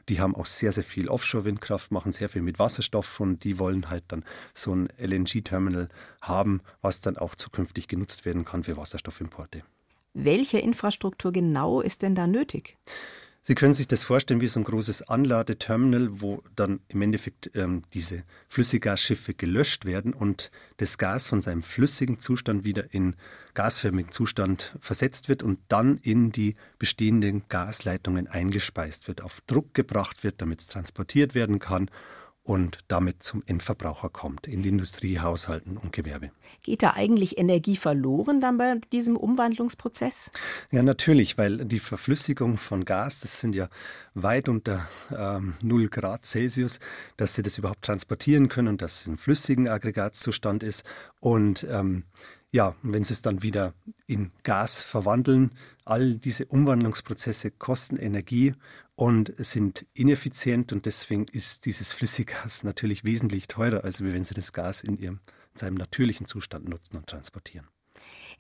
Die 0.10 0.20
haben 0.20 0.36
auch 0.36 0.46
sehr, 0.46 0.74
sehr 0.74 0.84
viel 0.84 1.08
Offshore-Windkraft, 1.08 1.94
machen 1.94 2.12
sehr 2.12 2.28
viel 2.28 2.42
mit 2.42 2.60
Wasserstoff 2.60 3.22
und 3.22 3.46
die 3.46 3.58
wollen 3.58 3.90
halt 3.90 4.04
dann 4.10 4.26
so 4.54 4.76
ein 4.76 4.90
LNG-Terminal 4.98 5.88
haben, 6.22 6.60
was 6.82 7.00
dann 7.00 7.16
auch 7.16 7.36
zukünftig 7.36 7.88
genutzt 7.88 8.26
werden 8.26 8.44
kann 8.44 8.66
für 8.66 8.76
Wasserstoffimporte. 8.76 9.64
Welche 10.18 10.60
Infrastruktur 10.60 11.34
genau 11.34 11.82
ist 11.82 12.02
denn 12.02 12.16
da 12.16 12.26
nötig? 12.26 12.78
Sie 13.42 13.54
können 13.54 13.74
sich 13.76 13.88
das 13.88 14.04
vorstellen 14.04 14.40
wie 14.42 14.48
so 14.48 14.62
ein 14.62 14.64
großes 14.64 15.04
Anladeterminal, 15.04 16.22
wo 16.22 16.42
dann 16.56 16.80
im 16.88 17.02
Endeffekt 17.02 17.52
ähm, 17.54 17.84
diese 17.94 18.24
Flüssiggasschiffe 18.48 19.36
gelöscht 19.36 19.86
werden 19.86 20.14
und 20.14 20.50
das 20.78 20.98
Gas 20.98 21.28
von 21.28 21.42
seinem 21.42 21.62
flüssigen 21.62 22.18
Zustand 22.18 22.64
wieder 22.64 22.92
in 22.94 23.16
gasförmigen 23.54 24.12
Zustand 24.12 24.76
versetzt 24.80 25.28
wird 25.30 25.44
und 25.44 25.60
dann 25.68 25.98
in 25.98 26.32
die 26.32 26.56
bestehenden 26.80 27.44
Gasleitungen 27.50 28.28
eingespeist 28.28 29.08
wird, 29.10 29.22
auf 29.22 29.42
Druck 29.42 29.74
gebracht 29.74 30.24
wird, 30.24 30.42
damit 30.42 30.62
es 30.62 30.68
transportiert 30.68 31.36
werden 31.36 31.60
kann 31.60 31.92
und 32.46 32.78
damit 32.88 33.24
zum 33.24 33.42
Endverbraucher 33.48 34.10
kommt, 34.10 34.46
in 34.48 34.62
die 34.62 34.70
Industrie, 34.70 35.20
Haushalten 35.20 35.78
und 35.78 35.92
Gewerbe. 35.92 36.30
Geht 36.62 36.84
da 36.84 36.94
eigentlich 36.94 37.40
Energie 37.40 37.76
verloren 37.76 38.40
dann 38.40 38.60
bei 38.60 38.76
diesem 38.92 39.18
Umwandlungsprozess? 39.18 40.30
Ja, 40.70 40.84
natürlich, 40.84 41.40
weil 41.40 41.66
die 41.66 41.80
Verflüssigung 41.80 42.58
von 42.58 42.86
Gas, 42.86 43.22
das 43.22 43.40
sind 43.40 43.56
ja 43.56 43.68
weit 44.14 44.48
unter 44.48 44.88
ähm, 45.12 45.56
0 45.64 45.90
Grad 45.90 46.24
Celsius, 46.24 46.80
dass 47.18 47.34
sie 47.34 47.42
das 47.42 47.58
überhaupt 47.58 47.82
transportieren 47.82 48.48
können 48.48 48.68
und 48.68 48.82
dass 48.84 49.02
es 49.02 49.08
im 49.08 49.18
flüssigen 49.18 49.68
Aggregatzustand 49.68 50.62
ist. 50.62 50.86
Und 51.20 51.66
ähm, 51.68 52.04
ja, 52.52 52.76
wenn 52.84 53.04
sie 53.04 53.14
es 53.14 53.24
dann 53.24 53.42
wieder 53.42 53.74
in 54.06 54.32
Gas 54.44 54.84
verwandeln, 54.84 55.52
all 55.84 56.16
diese 56.16 56.46
Umwandlungsprozesse 56.46 57.50
kosten 57.50 57.98
Energie 57.98 58.54
und 58.96 59.34
sind 59.38 59.86
ineffizient 59.94 60.72
und 60.72 60.86
deswegen 60.86 61.26
ist 61.26 61.66
dieses 61.66 61.92
Flüssiggas 61.92 62.64
natürlich 62.64 63.04
wesentlich 63.04 63.48
teurer, 63.48 63.84
als 63.84 64.02
wenn 64.02 64.24
Sie 64.24 64.34
das 64.34 64.54
Gas 64.54 64.84
in, 64.84 64.98
ihrem, 64.98 65.20
in 65.54 65.58
seinem 65.58 65.76
natürlichen 65.76 66.26
Zustand 66.26 66.70
nutzen 66.70 66.98
und 66.98 67.08
transportieren. 67.08 67.68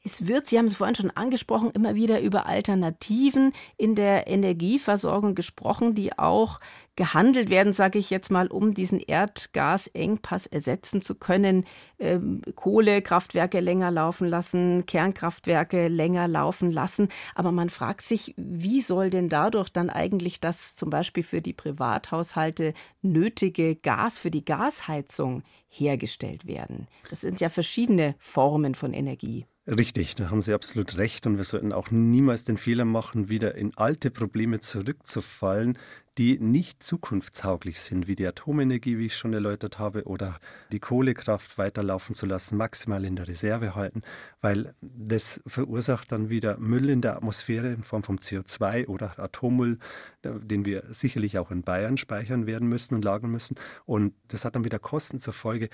Es 0.03 0.27
wird, 0.27 0.47
Sie 0.47 0.57
haben 0.57 0.65
es 0.65 0.75
vorhin 0.75 0.95
schon 0.95 1.11
angesprochen, 1.11 1.71
immer 1.71 1.95
wieder 1.95 2.21
über 2.21 2.45
Alternativen 2.45 3.53
in 3.77 3.95
der 3.95 4.27
Energieversorgung 4.27 5.35
gesprochen, 5.35 5.95
die 5.95 6.17
auch 6.17 6.59
gehandelt 6.95 7.49
werden, 7.49 7.73
sage 7.73 7.99
ich 7.99 8.09
jetzt 8.09 8.31
mal, 8.31 8.47
um 8.47 8.73
diesen 8.73 8.99
Erdgasengpass 8.99 10.47
ersetzen 10.47 11.01
zu 11.01 11.15
können. 11.15 11.65
Ähm, 11.99 12.41
Kohlekraftwerke 12.55 13.59
länger 13.59 13.91
laufen 13.91 14.27
lassen, 14.27 14.85
Kernkraftwerke 14.85 15.87
länger 15.87 16.27
laufen 16.27 16.71
lassen. 16.71 17.09
Aber 17.33 17.51
man 17.51 17.69
fragt 17.69 18.05
sich, 18.05 18.33
wie 18.37 18.81
soll 18.81 19.09
denn 19.09 19.29
dadurch 19.29 19.69
dann 19.69 19.89
eigentlich 19.89 20.39
das 20.39 20.75
zum 20.75 20.89
Beispiel 20.89 21.23
für 21.23 21.41
die 21.41 21.53
Privathaushalte 21.53 22.73
nötige 23.01 23.75
Gas 23.75 24.17
für 24.17 24.31
die 24.31 24.45
Gasheizung 24.45 25.43
hergestellt 25.67 26.47
werden? 26.47 26.87
Das 27.09 27.21
sind 27.21 27.41
ja 27.41 27.49
verschiedene 27.49 28.15
Formen 28.19 28.75
von 28.75 28.93
Energie. 28.93 29.45
Richtig, 29.67 30.13
da 30.13 30.29
haben 30.29 30.43
Sie 30.43 30.53
absolut 30.53 30.97
recht. 30.97 31.25
Und 31.25 31.37
wir 31.37 31.43
sollten 31.43 31.73
auch 31.73 31.89
niemals 31.89 32.43
den 32.43 32.57
Fehler 32.57 32.85
machen, 32.85 33.29
wieder 33.29 33.55
in 33.55 33.75
alte 33.75 34.11
Probleme 34.11 34.59
zurückzufallen, 34.59 35.77
die 36.17 36.39
nicht 36.39 36.81
zukunftstauglich 36.81 37.81
sind, 37.81 38.07
wie 38.07 38.15
die 38.15 38.25
Atomenergie, 38.25 38.97
wie 38.97 39.07
ich 39.07 39.17
schon 39.17 39.33
erläutert 39.33 39.79
habe, 39.79 40.05
oder 40.05 40.39
die 40.71 40.79
Kohlekraft 40.79 41.57
weiterlaufen 41.57 42.15
zu 42.15 42.25
lassen, 42.25 42.57
maximal 42.57 43.03
in 43.03 43.15
der 43.15 43.27
Reserve 43.27 43.75
halten, 43.75 44.01
weil 44.41 44.73
das 44.81 45.41
verursacht 45.45 46.11
dann 46.11 46.29
wieder 46.29 46.57
Müll 46.57 46.89
in 46.89 47.01
der 47.01 47.17
Atmosphäre 47.17 47.67
in 47.73 47.83
Form 47.83 48.03
von 48.03 48.19
CO2 48.19 48.87
oder 48.87 49.19
Atommüll, 49.19 49.79
den 50.23 50.65
wir 50.65 50.83
sicherlich 50.89 51.37
auch 51.37 51.51
in 51.51 51.63
Bayern 51.63 51.97
speichern 51.97 52.45
werden 52.47 52.69
müssen 52.69 52.95
und 52.95 53.03
lagern 53.03 53.31
müssen. 53.31 53.55
Und 53.85 54.13
das 54.29 54.45
hat 54.45 54.55
dann 54.55 54.63
wieder 54.63 54.79
Kosten 54.79 55.19
zur 55.19 55.33
Folge, 55.33 55.69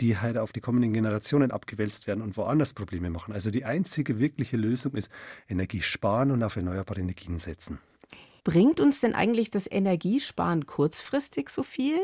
die 0.00 0.18
halt 0.18 0.38
auf 0.38 0.52
die 0.52 0.60
kommenden 0.60 0.92
Generationen 0.92 1.52
abgewälzt 1.52 2.08
werden 2.08 2.20
und 2.20 2.36
woanders 2.36 2.72
Probleme 2.74 3.10
machen. 3.10 3.32
Also 3.32 3.50
die 3.50 3.64
einzige 3.64 4.18
wirkliche 4.18 4.56
Lösung 4.56 4.94
ist 4.94 5.10
Energie 5.48 5.82
sparen 5.82 6.32
und 6.32 6.42
auf 6.42 6.56
erneuerbare 6.56 7.00
Energien 7.00 7.38
setzen. 7.38 7.78
Bringt 8.44 8.80
uns 8.80 9.00
denn 9.00 9.14
eigentlich 9.14 9.50
das 9.50 9.66
Energiesparen 9.70 10.66
kurzfristig 10.66 11.48
so 11.48 11.62
viel? 11.62 11.98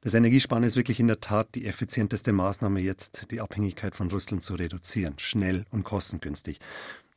Das 0.00 0.14
Energiesparen 0.14 0.64
ist 0.64 0.74
wirklich 0.74 0.98
in 0.98 1.06
der 1.06 1.20
Tat 1.20 1.54
die 1.54 1.66
effizienteste 1.66 2.32
Maßnahme 2.32 2.80
jetzt, 2.80 3.30
die 3.30 3.40
Abhängigkeit 3.40 3.94
von 3.94 4.10
Russland 4.10 4.42
zu 4.42 4.54
reduzieren, 4.54 5.14
schnell 5.18 5.64
und 5.70 5.84
kostengünstig. 5.84 6.58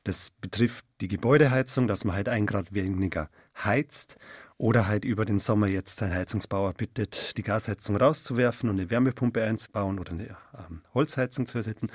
Das 0.03 0.29
betrifft 0.39 0.85
die 1.01 1.07
Gebäudeheizung, 1.07 1.87
dass 1.87 2.05
man 2.05 2.15
halt 2.15 2.29
ein 2.29 2.45
Grad 2.45 2.75
weniger 2.75 3.29
heizt 3.63 4.17
oder 4.59 4.87
halt 4.87 5.03
über 5.03 5.25
den 5.25 5.39
Sommer 5.39 5.65
jetzt 5.65 5.97
sein 5.97 6.13
Heizungsbauer 6.13 6.73
bittet, 6.73 7.35
die 7.37 7.41
Gasheizung 7.41 7.97
rauszuwerfen 7.97 8.69
und 8.69 8.79
eine 8.79 8.91
Wärmepumpe 8.91 9.43
einzubauen 9.43 9.97
oder 9.97 10.11
eine 10.11 10.37
ähm, 10.53 10.83
Holzheizung 10.93 11.47
zu 11.47 11.57
ersetzen. 11.57 11.89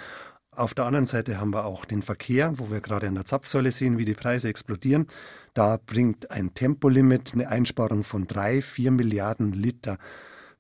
Auf 0.51 0.75
der 0.75 0.87
anderen 0.87 1.07
Seite 1.07 1.41
haben 1.41 1.55
wir 1.55 1.65
auch 1.65 1.85
den 1.85 2.03
Verkehr, 2.03 2.59
wo 2.59 2.71
wir 2.71 2.81
gerade 2.81 3.07
an 3.07 3.15
der 3.15 3.25
Zapfsäule 3.25 3.71
sehen, 3.71 3.99
wie 3.99 4.05
die 4.05 4.15
Preise 4.15 4.49
explodieren. 4.49 5.07
Da 5.55 5.79
bringt 5.85 6.31
ein 6.31 6.55
Tempolimit 6.55 7.35
eine 7.35 7.49
Einsparung 7.49 8.05
von 8.05 8.27
drei, 8.27 8.63
vier 8.63 8.91
Milliarden 8.91 9.53
Liter 9.53 9.99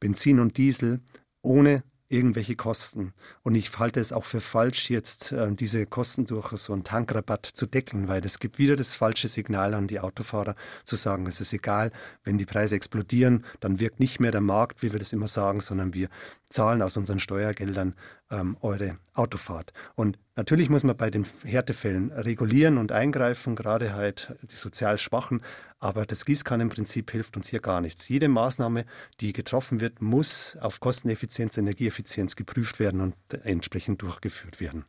Benzin 0.00 0.40
und 0.40 0.56
Diesel 0.56 1.00
ohne 1.42 1.82
irgendwelche 2.10 2.56
Kosten. 2.56 3.14
Und 3.42 3.54
ich 3.54 3.78
halte 3.78 4.00
es 4.00 4.12
auch 4.12 4.24
für 4.24 4.40
falsch, 4.40 4.90
jetzt 4.90 5.30
äh, 5.30 5.50
diese 5.52 5.86
Kosten 5.86 6.26
durch 6.26 6.50
so 6.58 6.72
einen 6.72 6.82
Tankrabatt 6.82 7.46
zu 7.46 7.66
deckeln, 7.66 8.08
weil 8.08 8.24
es 8.24 8.40
gibt 8.40 8.58
wieder 8.58 8.74
das 8.74 8.94
falsche 8.94 9.28
Signal 9.28 9.74
an 9.74 9.86
die 9.86 10.00
Autofahrer 10.00 10.56
zu 10.84 10.96
sagen, 10.96 11.26
es 11.26 11.40
ist 11.40 11.52
egal, 11.52 11.92
wenn 12.24 12.36
die 12.36 12.46
Preise 12.46 12.74
explodieren, 12.74 13.44
dann 13.60 13.78
wirkt 13.78 14.00
nicht 14.00 14.18
mehr 14.18 14.32
der 14.32 14.40
Markt, 14.40 14.82
wie 14.82 14.90
wir 14.90 14.98
das 14.98 15.12
immer 15.12 15.28
sagen, 15.28 15.60
sondern 15.60 15.94
wir 15.94 16.08
zahlen 16.48 16.82
aus 16.82 16.96
unseren 16.96 17.20
Steuergeldern 17.20 17.94
ähm, 18.30 18.56
eure 18.60 18.96
Autofahrt. 19.14 19.72
Und 19.94 20.18
natürlich 20.36 20.70
muss 20.70 20.84
man 20.84 20.96
bei 20.96 21.10
den 21.10 21.26
Härtefällen 21.44 22.12
regulieren 22.12 22.78
und 22.78 22.92
eingreifen, 22.92 23.56
gerade 23.56 23.94
halt 23.94 24.36
die 24.42 24.56
sozial 24.56 24.98
Schwachen. 24.98 25.42
Aber 25.78 26.06
das 26.06 26.24
Gießkannenprinzip 26.24 27.10
hilft 27.10 27.36
uns 27.36 27.48
hier 27.48 27.60
gar 27.60 27.80
nichts. 27.80 28.08
Jede 28.08 28.28
Maßnahme, 28.28 28.84
die 29.20 29.32
getroffen 29.32 29.80
wird, 29.80 30.00
muss 30.00 30.56
auf 30.60 30.80
Kosteneffizienz, 30.80 31.56
Energieeffizienz 31.58 32.36
geprüft 32.36 32.78
werden 32.78 33.00
und 33.00 33.14
entsprechend 33.44 34.02
durchgeführt 34.02 34.60
werden. 34.60 34.84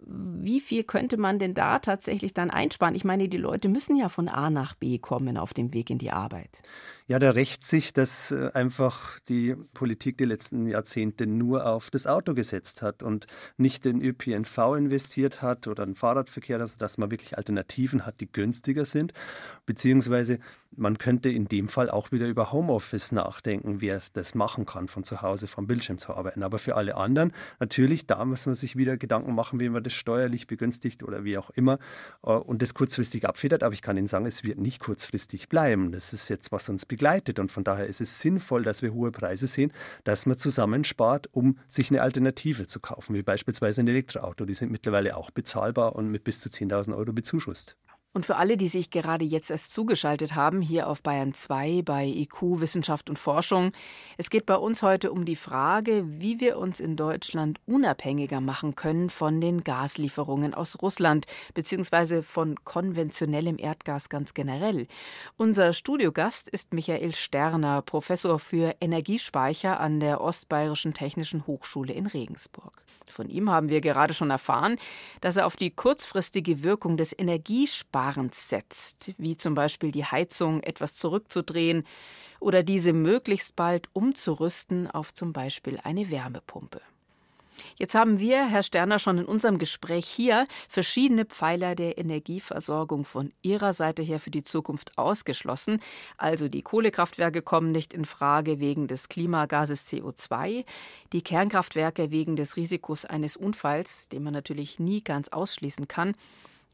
Wie 0.00 0.60
viel 0.60 0.84
könnte 0.84 1.16
man 1.16 1.38
denn 1.38 1.54
da 1.54 1.78
tatsächlich 1.78 2.34
dann 2.34 2.50
einsparen? 2.50 2.94
Ich 2.94 3.04
meine, 3.04 3.28
die 3.28 3.38
Leute 3.38 3.68
müssen 3.68 3.96
ja 3.96 4.08
von 4.08 4.28
A 4.28 4.50
nach 4.50 4.74
B 4.74 4.98
kommen 4.98 5.36
auf 5.36 5.54
dem 5.54 5.74
Weg 5.74 5.90
in 5.90 5.98
die 5.98 6.10
Arbeit. 6.10 6.62
Ja, 7.06 7.18
da 7.18 7.32
rächt 7.32 7.62
sich, 7.62 7.92
dass 7.92 8.30
äh, 8.30 8.50
einfach 8.54 9.20
die 9.28 9.56
Politik 9.74 10.16
die 10.16 10.24
letzten 10.24 10.66
Jahrzehnte 10.66 11.26
nur 11.26 11.66
auf 11.66 11.90
das 11.90 12.06
Auto 12.06 12.32
gesetzt 12.32 12.80
hat 12.80 13.02
und 13.02 13.26
nicht 13.58 13.84
den 13.84 14.00
ÖPNV 14.00 14.56
investiert 14.78 15.42
hat 15.42 15.66
oder 15.66 15.84
den 15.84 15.96
Fahrradverkehr, 15.96 16.58
also 16.58 16.78
dass 16.78 16.96
man 16.96 17.10
wirklich 17.10 17.36
Alternativen 17.36 18.06
hat, 18.06 18.22
die 18.22 18.32
günstiger 18.32 18.86
sind. 18.86 19.12
Beziehungsweise 19.66 20.38
man 20.76 20.98
könnte 20.98 21.28
in 21.28 21.46
dem 21.46 21.68
Fall 21.68 21.90
auch 21.90 22.12
wieder 22.12 22.26
über 22.26 22.52
Homeoffice 22.52 23.12
nachdenken, 23.12 23.80
wer 23.80 24.00
das 24.12 24.34
machen 24.34 24.66
kann, 24.66 24.88
von 24.88 25.04
zu 25.04 25.22
Hause 25.22 25.46
vom 25.46 25.66
Bildschirm 25.66 25.98
zu 25.98 26.14
arbeiten. 26.14 26.42
Aber 26.42 26.58
für 26.58 26.74
alle 26.74 26.96
anderen, 26.96 27.32
natürlich, 27.60 28.06
da 28.06 28.24
muss 28.24 28.46
man 28.46 28.54
sich 28.54 28.76
wieder 28.76 28.96
Gedanken 28.96 29.34
machen, 29.34 29.60
wie 29.60 29.68
man 29.68 29.82
das 29.82 29.92
steuerlich 29.92 30.46
begünstigt 30.46 31.02
oder 31.02 31.24
wie 31.24 31.38
auch 31.38 31.50
immer 31.50 31.78
äh, 32.22 32.30
und 32.30 32.62
das 32.62 32.74
kurzfristig 32.74 33.26
abfedert. 33.28 33.62
Aber 33.62 33.74
ich 33.74 33.82
kann 33.82 33.96
Ihnen 33.96 34.06
sagen, 34.06 34.26
es 34.26 34.44
wird 34.44 34.58
nicht 34.58 34.80
kurzfristig 34.80 35.48
bleiben. 35.48 35.92
Das 35.92 36.12
ist 36.12 36.28
jetzt, 36.28 36.50
was 36.52 36.68
uns 36.68 36.86
begleitet. 36.94 37.40
Und 37.40 37.50
von 37.50 37.64
daher 37.64 37.88
ist 37.88 38.00
es 38.00 38.20
sinnvoll, 38.20 38.62
dass 38.62 38.80
wir 38.80 38.94
hohe 38.94 39.10
Preise 39.10 39.48
sehen, 39.48 39.72
dass 40.04 40.26
man 40.26 40.36
zusammenspart, 40.36 41.28
um 41.32 41.58
sich 41.66 41.90
eine 41.90 42.02
Alternative 42.02 42.68
zu 42.68 42.78
kaufen, 42.78 43.16
wie 43.16 43.22
beispielsweise 43.22 43.80
ein 43.80 43.88
Elektroauto. 43.88 44.44
Die 44.44 44.54
sind 44.54 44.70
mittlerweile 44.70 45.16
auch 45.16 45.32
bezahlbar 45.32 45.96
und 45.96 46.12
mit 46.12 46.22
bis 46.22 46.38
zu 46.40 46.48
10.000 46.48 46.96
Euro 46.96 47.12
bezuschusst. 47.12 47.76
Und 48.14 48.24
für 48.24 48.36
alle, 48.36 48.56
die 48.56 48.68
sich 48.68 48.90
gerade 48.90 49.24
jetzt 49.24 49.50
erst 49.50 49.74
zugeschaltet 49.74 50.36
haben, 50.36 50.62
hier 50.62 50.88
auf 50.88 51.02
Bayern 51.02 51.34
2 51.34 51.82
bei 51.84 52.06
IQ 52.06 52.60
Wissenschaft 52.60 53.10
und 53.10 53.18
Forschung, 53.18 53.72
es 54.16 54.30
geht 54.30 54.46
bei 54.46 54.54
uns 54.54 54.84
heute 54.84 55.10
um 55.10 55.24
die 55.24 55.34
Frage, 55.34 56.04
wie 56.06 56.38
wir 56.38 56.58
uns 56.58 56.78
in 56.78 56.94
Deutschland 56.94 57.58
unabhängiger 57.66 58.40
machen 58.40 58.76
können 58.76 59.10
von 59.10 59.40
den 59.40 59.64
Gaslieferungen 59.64 60.54
aus 60.54 60.80
Russland 60.80 61.26
bzw. 61.54 62.22
von 62.22 62.54
konventionellem 62.64 63.58
Erdgas 63.58 64.08
ganz 64.08 64.32
generell. 64.32 64.86
Unser 65.36 65.72
Studiogast 65.72 66.48
ist 66.48 66.72
Michael 66.72 67.16
Sterner, 67.16 67.82
Professor 67.82 68.38
für 68.38 68.76
Energiespeicher 68.80 69.80
an 69.80 69.98
der 69.98 70.20
Ostbayerischen 70.20 70.94
Technischen 70.94 71.48
Hochschule 71.48 71.92
in 71.92 72.06
Regensburg. 72.06 72.84
Von 73.06 73.28
ihm 73.28 73.50
haben 73.50 73.68
wir 73.68 73.80
gerade 73.80 74.14
schon 74.14 74.30
erfahren, 74.30 74.76
dass 75.20 75.36
er 75.36 75.46
auf 75.46 75.56
die 75.56 75.70
kurzfristige 75.70 76.62
Wirkung 76.62 76.96
des 76.96 77.12
Energiesparens 78.04 78.48
setzt, 78.48 79.12
wie 79.18 79.36
zum 79.36 79.54
Beispiel 79.54 79.90
die 79.90 80.04
Heizung 80.04 80.62
etwas 80.62 80.96
zurückzudrehen 80.96 81.84
oder 82.40 82.62
diese 82.62 82.92
möglichst 82.92 83.56
bald 83.56 83.88
umzurüsten 83.92 84.90
auf 84.90 85.14
zum 85.14 85.32
Beispiel 85.32 85.78
eine 85.82 86.10
Wärmepumpe. 86.10 86.80
Jetzt 87.76 87.94
haben 87.94 88.18
wir, 88.18 88.46
Herr 88.46 88.64
Sterner, 88.64 88.98
schon 88.98 89.18
in 89.18 89.24
unserem 89.26 89.58
Gespräch 89.58 90.06
hier 90.06 90.48
verschiedene 90.68 91.24
Pfeiler 91.24 91.76
der 91.76 91.98
Energieversorgung 91.98 93.04
von 93.04 93.32
Ihrer 93.42 93.72
Seite 93.72 94.02
her 94.02 94.18
für 94.18 94.32
die 94.32 94.42
Zukunft 94.42 94.98
ausgeschlossen. 94.98 95.80
Also 96.16 96.48
die 96.48 96.62
Kohlekraftwerke 96.62 97.42
kommen 97.42 97.70
nicht 97.70 97.94
in 97.94 98.06
Frage 98.06 98.58
wegen 98.58 98.88
des 98.88 99.08
Klimagases 99.08 99.86
CO2, 99.86 100.64
die 101.12 101.22
Kernkraftwerke 101.22 102.10
wegen 102.10 102.34
des 102.34 102.56
Risikos 102.56 103.04
eines 103.04 103.36
Unfalls, 103.36 104.08
den 104.08 104.24
man 104.24 104.32
natürlich 104.32 104.80
nie 104.80 105.02
ganz 105.02 105.28
ausschließen 105.28 105.86
kann. 105.86 106.14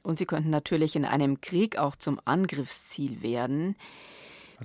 Und 0.02 0.19
sie 0.19 0.26
könnten 0.26 0.50
natürlich 0.50 0.97
in 0.97 1.04
einem 1.04 1.40
Krieg 1.40 1.76
auch 1.78 1.97
zum 1.97 2.21
Angriffsziel 2.25 3.23
werden. 3.23 3.76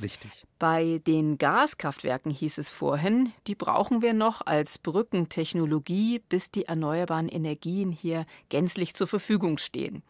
Richtig. 0.02 0.46
Bei 0.60 1.02
den 1.08 1.38
Gaskraftwerken 1.38 2.32
hieß 2.32 2.58
es 2.58 2.70
vorhin, 2.70 3.32
die 3.48 3.56
brauchen 3.56 4.02
wir 4.02 4.14
noch 4.14 4.46
als 4.46 4.78
Brückentechnologie, 4.78 6.22
bis 6.28 6.52
die 6.52 6.66
erneuerbaren 6.66 7.30
Energien 7.30 7.92
hier 7.92 8.26
gänzlich 8.50 8.94
zur 8.94 9.08
Verfügung 9.08 9.58
stehen. 9.58 10.04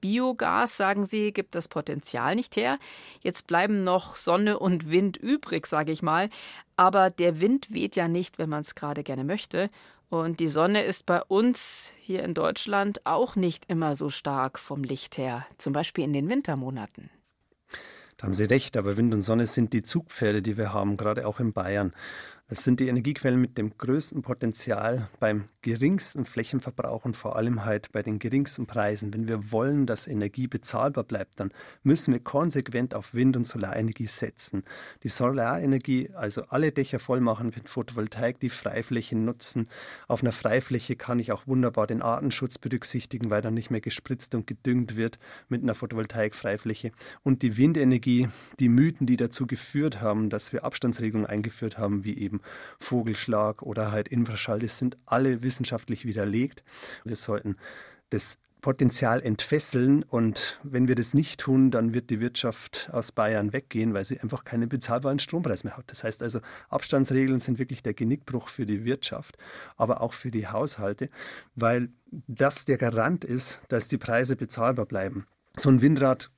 Biogas, 0.00 0.76
sagen 0.76 1.04
Sie, 1.04 1.32
gibt 1.32 1.54
das 1.54 1.68
Potenzial 1.68 2.36
nicht 2.36 2.56
her. 2.56 2.78
Jetzt 3.20 3.46
bleiben 3.46 3.84
noch 3.84 4.16
Sonne 4.16 4.58
und 4.58 4.90
Wind 4.90 5.16
übrig, 5.16 5.66
sage 5.66 5.92
ich 5.92 6.02
mal. 6.02 6.30
Aber 6.76 7.10
der 7.10 7.40
Wind 7.40 7.72
weht 7.72 7.96
ja 7.96 8.06
nicht, 8.06 8.38
wenn 8.38 8.48
man 8.48 8.60
es 8.60 8.76
gerade 8.76 9.02
gerne 9.02 9.24
möchte. 9.24 9.70
Und 10.10 10.40
die 10.40 10.48
Sonne 10.48 10.84
ist 10.84 11.04
bei 11.04 11.22
uns 11.22 11.92
hier 12.00 12.22
in 12.22 12.32
Deutschland 12.32 13.04
auch 13.04 13.36
nicht 13.36 13.66
immer 13.66 13.94
so 13.94 14.08
stark 14.08 14.58
vom 14.58 14.82
Licht 14.82 15.18
her, 15.18 15.46
zum 15.58 15.74
Beispiel 15.74 16.04
in 16.04 16.14
den 16.14 16.28
Wintermonaten. 16.30 17.10
Da 18.16 18.26
haben 18.26 18.34
Sie 18.34 18.44
recht, 18.44 18.76
aber 18.76 18.96
Wind 18.96 19.14
und 19.14 19.22
Sonne 19.22 19.46
sind 19.46 19.72
die 19.72 19.82
Zugpferde, 19.82 20.42
die 20.42 20.56
wir 20.56 20.72
haben, 20.72 20.96
gerade 20.96 21.26
auch 21.26 21.40
in 21.40 21.52
Bayern. 21.52 21.94
Es 22.48 22.64
sind 22.64 22.80
die 22.80 22.88
Energiequellen 22.88 23.40
mit 23.40 23.58
dem 23.58 23.76
größten 23.76 24.22
Potenzial 24.22 25.08
beim 25.20 25.48
geringsten 25.62 26.24
Flächenverbrauch 26.24 27.04
und 27.04 27.16
vor 27.16 27.36
allem 27.36 27.64
halt 27.64 27.90
bei 27.92 28.02
den 28.02 28.18
geringsten 28.18 28.66
Preisen. 28.66 29.12
Wenn 29.12 29.26
wir 29.26 29.50
wollen, 29.50 29.86
dass 29.86 30.06
Energie 30.06 30.46
bezahlbar 30.46 31.04
bleibt, 31.04 31.40
dann 31.40 31.52
müssen 31.82 32.12
wir 32.12 32.20
konsequent 32.20 32.94
auf 32.94 33.14
Wind- 33.14 33.36
und 33.36 33.46
Solarenergie 33.46 34.06
setzen. 34.06 34.62
Die 35.02 35.08
Solarenergie, 35.08 36.10
also 36.14 36.42
alle 36.48 36.70
Dächer 36.70 37.00
voll 37.00 37.20
machen 37.20 37.52
mit 37.54 37.68
Photovoltaik, 37.68 38.38
die 38.38 38.50
Freiflächen 38.50 39.24
nutzen. 39.24 39.68
Auf 40.06 40.22
einer 40.22 40.32
Freifläche 40.32 40.94
kann 40.94 41.18
ich 41.18 41.32
auch 41.32 41.46
wunderbar 41.46 41.86
den 41.86 42.02
Artenschutz 42.02 42.58
berücksichtigen, 42.58 43.30
weil 43.30 43.42
dann 43.42 43.54
nicht 43.54 43.70
mehr 43.70 43.80
gespritzt 43.80 44.34
und 44.34 44.46
gedüngt 44.46 44.96
wird 44.96 45.18
mit 45.48 45.62
einer 45.62 45.74
Photovoltaik-Freifläche. 45.74 46.92
Und 47.24 47.42
die 47.42 47.56
Windenergie, 47.56 48.28
die 48.60 48.68
Mythen, 48.68 49.06
die 49.06 49.16
dazu 49.16 49.46
geführt 49.46 50.00
haben, 50.00 50.30
dass 50.30 50.52
wir 50.52 50.64
Abstandsregelungen 50.64 51.26
eingeführt 51.26 51.78
haben, 51.78 52.04
wie 52.04 52.16
eben 52.18 52.40
Vogelschlag 52.78 53.62
oder 53.62 53.90
halt 53.90 54.08
Infraschall, 54.08 54.60
das 54.60 54.78
sind 54.78 54.96
alle 55.06 55.42
wissenschaftlich 55.48 56.04
widerlegt. 56.04 56.62
Wir 57.04 57.16
sollten 57.16 57.56
das 58.10 58.38
Potenzial 58.60 59.22
entfesseln 59.22 60.02
und 60.02 60.60
wenn 60.62 60.88
wir 60.88 60.94
das 60.94 61.14
nicht 61.14 61.40
tun, 61.40 61.70
dann 61.70 61.94
wird 61.94 62.10
die 62.10 62.20
Wirtschaft 62.20 62.90
aus 62.92 63.12
Bayern 63.12 63.52
weggehen, 63.52 63.94
weil 63.94 64.04
sie 64.04 64.20
einfach 64.20 64.44
keinen 64.44 64.68
bezahlbaren 64.68 65.18
Strompreis 65.18 65.64
mehr 65.64 65.76
hat. 65.76 65.84
Das 65.86 66.04
heißt 66.04 66.22
also, 66.22 66.40
Abstandsregeln 66.68 67.38
sind 67.40 67.58
wirklich 67.58 67.82
der 67.82 67.94
Genickbruch 67.94 68.48
für 68.48 68.66
die 68.66 68.84
Wirtschaft, 68.84 69.38
aber 69.76 70.00
auch 70.00 70.12
für 70.12 70.30
die 70.30 70.48
Haushalte, 70.48 71.08
weil 71.54 71.88
das 72.26 72.64
der 72.64 72.78
Garant 72.78 73.24
ist, 73.24 73.62
dass 73.68 73.88
die 73.88 73.98
Preise 73.98 74.34
bezahlbar 74.36 74.86
bleiben. 74.86 75.26
So 75.56 75.70
ein 75.70 75.80
Windrad 75.80 76.30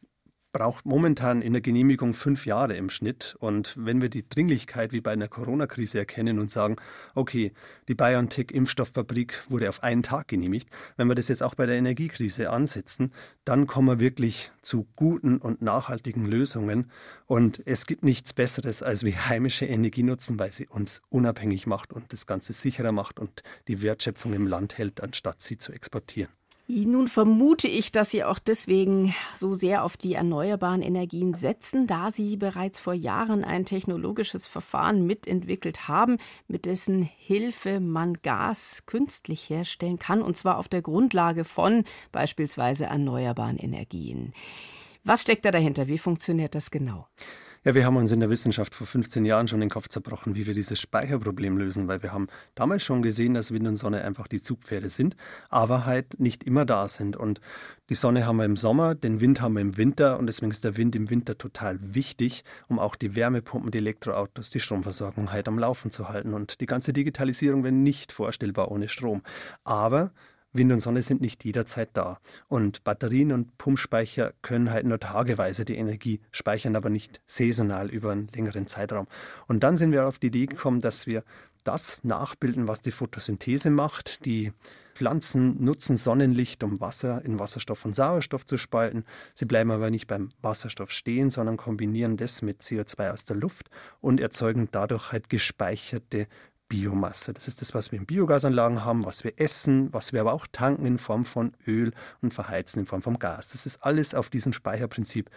braucht 0.52 0.84
momentan 0.84 1.42
in 1.42 1.52
der 1.52 1.62
Genehmigung 1.62 2.14
fünf 2.14 2.46
Jahre 2.46 2.74
im 2.74 2.90
Schnitt. 2.90 3.36
Und 3.38 3.74
wenn 3.78 4.02
wir 4.02 4.08
die 4.08 4.28
Dringlichkeit 4.28 4.92
wie 4.92 5.00
bei 5.00 5.12
einer 5.12 5.28
Corona-Krise 5.28 5.98
erkennen 5.98 6.38
und 6.38 6.50
sagen, 6.50 6.76
okay, 7.14 7.52
die 7.88 7.94
BioNTech-Impfstofffabrik 7.94 9.44
wurde 9.48 9.68
auf 9.68 9.82
einen 9.82 10.02
Tag 10.02 10.28
genehmigt, 10.28 10.68
wenn 10.96 11.08
wir 11.08 11.14
das 11.14 11.28
jetzt 11.28 11.42
auch 11.42 11.54
bei 11.54 11.66
der 11.66 11.76
Energiekrise 11.76 12.50
ansetzen, 12.50 13.12
dann 13.44 13.66
kommen 13.66 13.88
wir 13.88 14.00
wirklich 14.00 14.50
zu 14.62 14.86
guten 14.96 15.38
und 15.38 15.62
nachhaltigen 15.62 16.26
Lösungen. 16.26 16.90
Und 17.26 17.62
es 17.66 17.86
gibt 17.86 18.02
nichts 18.02 18.32
Besseres, 18.32 18.82
als 18.82 19.04
wir 19.04 19.28
heimische 19.28 19.66
Energie 19.66 20.02
nutzen, 20.02 20.38
weil 20.38 20.52
sie 20.52 20.66
uns 20.66 21.02
unabhängig 21.08 21.66
macht 21.66 21.92
und 21.92 22.12
das 22.12 22.26
Ganze 22.26 22.52
sicherer 22.52 22.92
macht 22.92 23.20
und 23.20 23.42
die 23.68 23.82
Wertschöpfung 23.82 24.32
im 24.32 24.46
Land 24.46 24.78
hält, 24.78 25.00
anstatt 25.00 25.40
sie 25.40 25.58
zu 25.58 25.72
exportieren. 25.72 26.39
Nun 26.72 27.08
vermute 27.08 27.66
ich, 27.66 27.90
dass 27.90 28.10
Sie 28.10 28.22
auch 28.22 28.38
deswegen 28.38 29.12
so 29.34 29.54
sehr 29.54 29.82
auf 29.82 29.96
die 29.96 30.14
erneuerbaren 30.14 30.82
Energien 30.82 31.34
setzen, 31.34 31.88
da 31.88 32.12
Sie 32.12 32.36
bereits 32.36 32.78
vor 32.78 32.94
Jahren 32.94 33.42
ein 33.42 33.64
technologisches 33.64 34.46
Verfahren 34.46 35.04
mitentwickelt 35.04 35.88
haben, 35.88 36.18
mit 36.46 36.66
dessen 36.66 37.02
Hilfe 37.02 37.80
man 37.80 38.14
Gas 38.22 38.84
künstlich 38.86 39.50
herstellen 39.50 39.98
kann, 39.98 40.22
und 40.22 40.36
zwar 40.36 40.58
auf 40.58 40.68
der 40.68 40.80
Grundlage 40.80 41.42
von 41.42 41.82
beispielsweise 42.12 42.84
erneuerbaren 42.84 43.56
Energien. 43.56 44.32
Was 45.02 45.22
steckt 45.22 45.46
da 45.46 45.50
dahinter? 45.50 45.88
Wie 45.88 45.98
funktioniert 45.98 46.54
das 46.54 46.70
genau? 46.70 47.08
Ja, 47.62 47.74
wir 47.74 47.84
haben 47.84 47.98
uns 47.98 48.10
in 48.10 48.20
der 48.20 48.30
Wissenschaft 48.30 48.74
vor 48.74 48.86
15 48.86 49.26
Jahren 49.26 49.46
schon 49.46 49.60
den 49.60 49.68
Kopf 49.68 49.86
zerbrochen, 49.88 50.34
wie 50.34 50.46
wir 50.46 50.54
dieses 50.54 50.80
Speicherproblem 50.80 51.58
lösen, 51.58 51.88
weil 51.88 52.02
wir 52.02 52.10
haben 52.10 52.28
damals 52.54 52.82
schon 52.82 53.02
gesehen, 53.02 53.34
dass 53.34 53.52
Wind 53.52 53.68
und 53.68 53.76
Sonne 53.76 54.02
einfach 54.02 54.28
die 54.28 54.40
Zugpferde 54.40 54.88
sind, 54.88 55.14
aber 55.50 55.84
halt 55.84 56.18
nicht 56.18 56.42
immer 56.44 56.64
da 56.64 56.88
sind. 56.88 57.18
Und 57.18 57.42
die 57.90 57.96
Sonne 57.96 58.24
haben 58.24 58.38
wir 58.38 58.46
im 58.46 58.56
Sommer, 58.56 58.94
den 58.94 59.20
Wind 59.20 59.42
haben 59.42 59.56
wir 59.56 59.60
im 59.60 59.76
Winter 59.76 60.18
und 60.18 60.26
deswegen 60.26 60.50
ist 60.50 60.64
der 60.64 60.78
Wind 60.78 60.96
im 60.96 61.10
Winter 61.10 61.36
total 61.36 61.78
wichtig, 61.82 62.44
um 62.68 62.78
auch 62.78 62.96
die 62.96 63.14
Wärmepumpen, 63.14 63.70
die 63.70 63.76
Elektroautos, 63.76 64.48
die 64.48 64.60
Stromversorgung 64.60 65.30
halt 65.30 65.46
am 65.46 65.58
Laufen 65.58 65.90
zu 65.90 66.08
halten. 66.08 66.32
Und 66.32 66.62
die 66.62 66.66
ganze 66.66 66.94
Digitalisierung 66.94 67.62
wäre 67.62 67.74
nicht 67.74 68.10
vorstellbar 68.10 68.70
ohne 68.70 68.88
Strom. 68.88 69.22
Aber 69.64 70.12
Wind 70.52 70.72
und 70.72 70.80
Sonne 70.80 71.02
sind 71.02 71.20
nicht 71.20 71.44
jederzeit 71.44 71.90
da. 71.92 72.18
Und 72.48 72.82
Batterien 72.84 73.32
und 73.32 73.56
Pumpspeicher 73.58 74.32
können 74.42 74.70
halt 74.70 74.86
nur 74.86 74.98
tageweise 74.98 75.64
die 75.64 75.76
Energie 75.76 76.20
speichern, 76.32 76.76
aber 76.76 76.90
nicht 76.90 77.20
saisonal 77.26 77.88
über 77.88 78.12
einen 78.12 78.28
längeren 78.34 78.66
Zeitraum. 78.66 79.06
Und 79.46 79.62
dann 79.62 79.76
sind 79.76 79.92
wir 79.92 80.06
auf 80.06 80.18
die 80.18 80.28
Idee 80.28 80.46
gekommen, 80.46 80.80
dass 80.80 81.06
wir 81.06 81.24
das 81.64 82.04
nachbilden, 82.04 82.68
was 82.68 82.82
die 82.82 82.90
Photosynthese 82.90 83.70
macht. 83.70 84.24
Die 84.24 84.52
Pflanzen 84.94 85.62
nutzen 85.62 85.96
Sonnenlicht, 85.96 86.62
um 86.62 86.80
Wasser 86.80 87.24
in 87.24 87.38
Wasserstoff 87.38 87.84
und 87.84 87.94
Sauerstoff 87.94 88.44
zu 88.44 88.58
spalten. 88.58 89.04
Sie 89.34 89.46
bleiben 89.46 89.70
aber 89.70 89.90
nicht 89.90 90.06
beim 90.06 90.30
Wasserstoff 90.42 90.90
stehen, 90.90 91.30
sondern 91.30 91.56
kombinieren 91.56 92.16
das 92.16 92.42
mit 92.42 92.60
CO2 92.62 93.12
aus 93.12 93.24
der 93.24 93.36
Luft 93.36 93.70
und 94.00 94.20
erzeugen 94.20 94.68
dadurch 94.70 95.12
halt 95.12 95.30
gespeicherte 95.30 96.26
Biomasse. 96.70 97.34
Das 97.34 97.48
ist 97.48 97.60
das, 97.60 97.74
was 97.74 97.92
wir 97.92 97.98
in 97.98 98.06
Biogasanlagen 98.06 98.84
haben, 98.84 99.04
was 99.04 99.24
wir 99.24 99.34
essen, 99.36 99.92
was 99.92 100.14
wir 100.14 100.22
aber 100.22 100.32
auch 100.32 100.46
tanken 100.50 100.86
in 100.86 100.96
Form 100.96 101.26
von 101.26 101.52
Öl 101.66 101.92
und 102.22 102.32
verheizen 102.32 102.80
in 102.80 102.86
Form 102.86 103.02
von 103.02 103.18
Gas. 103.18 103.50
Das 103.50 103.66
ist 103.66 103.84
alles 103.84 104.14
auf 104.14 104.30
diesem 104.30 104.54
Speicherprinzip 104.54 105.28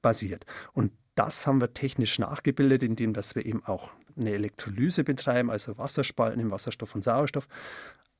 basiert. 0.00 0.46
Und 0.72 0.92
das 1.16 1.46
haben 1.46 1.60
wir 1.60 1.74
technisch 1.74 2.18
nachgebildet, 2.20 2.82
indem 2.82 3.12
dass 3.12 3.34
wir 3.34 3.44
eben 3.44 3.62
auch 3.64 3.90
eine 4.16 4.30
Elektrolyse 4.30 5.04
betreiben, 5.04 5.50
also 5.50 5.76
Wasserspalten 5.76 6.40
in 6.40 6.50
Wasserstoff 6.50 6.94
und 6.94 7.02
Sauerstoff. 7.02 7.48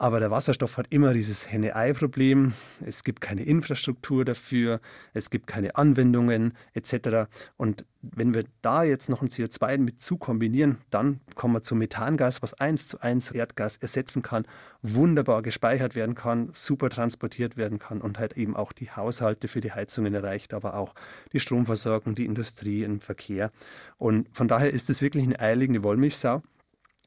Aber 0.00 0.20
der 0.20 0.30
Wasserstoff 0.30 0.76
hat 0.76 0.86
immer 0.90 1.12
dieses 1.12 1.50
Henne-Ei-Problem. 1.50 2.52
Es 2.80 3.02
gibt 3.02 3.20
keine 3.20 3.42
Infrastruktur 3.42 4.24
dafür, 4.24 4.80
es 5.12 5.28
gibt 5.28 5.48
keine 5.48 5.74
Anwendungen 5.74 6.54
etc. 6.72 7.28
Und 7.56 7.84
wenn 8.00 8.32
wir 8.32 8.44
da 8.62 8.84
jetzt 8.84 9.10
noch 9.10 9.22
ein 9.22 9.28
CO2 9.28 9.78
mit 9.78 10.00
zu 10.00 10.16
kombinieren, 10.16 10.78
dann 10.90 11.18
kommen 11.34 11.54
wir 11.54 11.62
zum 11.62 11.78
Methangas, 11.78 12.42
was 12.42 12.54
eins 12.54 12.86
zu 12.86 13.00
eins 13.00 13.32
Erdgas 13.32 13.78
ersetzen 13.78 14.22
kann, 14.22 14.46
wunderbar 14.82 15.42
gespeichert 15.42 15.96
werden 15.96 16.14
kann, 16.14 16.50
super 16.52 16.90
transportiert 16.90 17.56
werden 17.56 17.80
kann 17.80 18.00
und 18.00 18.20
halt 18.20 18.36
eben 18.36 18.54
auch 18.54 18.72
die 18.72 18.92
Haushalte 18.92 19.48
für 19.48 19.60
die 19.60 19.72
Heizungen 19.72 20.14
erreicht, 20.14 20.54
aber 20.54 20.76
auch 20.76 20.94
die 21.32 21.40
Stromversorgung, 21.40 22.14
die 22.14 22.24
Industrie, 22.24 22.82
den 22.82 23.00
Verkehr. 23.00 23.50
Und 23.96 24.28
von 24.32 24.46
daher 24.46 24.72
ist 24.72 24.90
es 24.90 25.02
wirklich 25.02 25.24
eine 25.24 25.40
eierlegende 25.40 25.82
Wollmilchsau 25.82 26.42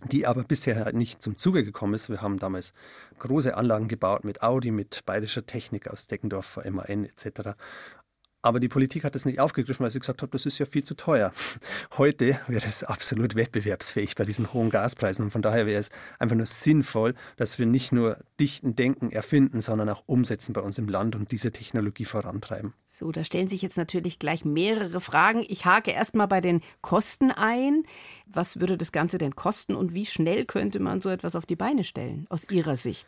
die 0.06 0.26
aber 0.26 0.44
bisher 0.44 0.92
nicht 0.94 1.22
zum 1.22 1.36
Zuge 1.36 1.64
gekommen 1.64 1.94
ist. 1.94 2.10
Wir 2.10 2.22
haben 2.22 2.38
damals 2.38 2.74
große 3.20 3.56
Anlagen 3.56 3.88
gebaut 3.88 4.24
mit 4.24 4.42
Audi, 4.42 4.72
mit 4.72 5.06
bayerischer 5.06 5.46
Technik 5.46 5.88
aus 5.88 6.08
Deckendorf, 6.08 6.60
MAN 6.70 7.06
etc. 7.06 7.56
Aber 8.42 8.60
die 8.60 8.70
Politik 8.70 9.04
hat 9.04 9.14
das 9.14 9.26
nicht 9.26 9.40
aufgegriffen, 9.40 9.84
weil 9.84 9.92
sie 9.92 10.00
gesagt 10.00 10.22
hat, 10.22 10.34
das 10.34 10.46
ist 10.46 10.58
ja 10.58 10.66
viel 10.66 10.84
zu 10.84 10.96
teuer. 10.96 11.32
Heute 11.98 12.40
wäre 12.48 12.66
es 12.66 12.84
absolut 12.84 13.36
wettbewerbsfähig 13.36 14.16
bei 14.16 14.26
diesen 14.26 14.52
hohen 14.54 14.70
Gaspreisen. 14.70 15.26
Und 15.26 15.32
von 15.32 15.42
daher 15.42 15.68
wäre 15.68 15.80
es 15.80 15.92
einfach 16.18 16.36
nur 16.36 16.48
sinnvoll, 16.48 17.14
dass 17.38 17.60
wir 17.60 17.66
nicht 17.66 17.92
nur 17.92 18.18
dichten 18.40 18.76
Denken 18.76 19.12
erfinden, 19.12 19.62
sondern 19.62 19.90
auch 19.90 20.04
umsetzen 20.08 20.54
bei 20.54 20.62
uns 20.62 20.80
im 20.80 20.88
Land 20.88 21.16
und 21.16 21.32
diese 21.32 21.52
Technologie 21.52 22.06
vorantreiben. 22.06 22.74
So, 22.88 23.12
da 23.12 23.24
stellen 23.24 23.48
sich 23.48 23.62
jetzt 23.62 23.78
natürlich 23.78 24.20
gleich 24.20 24.44
mehrere 24.44 25.02
Fragen. 25.02 25.46
Ich 25.48 25.66
hake 25.66 25.92
erst 25.92 26.16
mal 26.16 26.26
bei 26.26 26.42
den 26.42 26.62
Kosten 26.82 27.32
ein. 27.32 27.84
Was 28.28 28.60
würde 28.60 28.78
das 28.78 28.92
Ganze 28.92 29.18
denn 29.18 29.36
kosten 29.36 29.76
und 29.76 29.94
wie 29.94 30.06
schnell 30.06 30.46
könnte 30.46 30.80
man 30.80 31.00
so 31.00 31.10
etwas 31.10 31.36
auf 31.36 31.46
die 31.46 31.56
Beine 31.56 31.84
stellen, 31.84 32.26
aus 32.30 32.50
Ihrer 32.50 32.76
Sicht? 32.76 33.08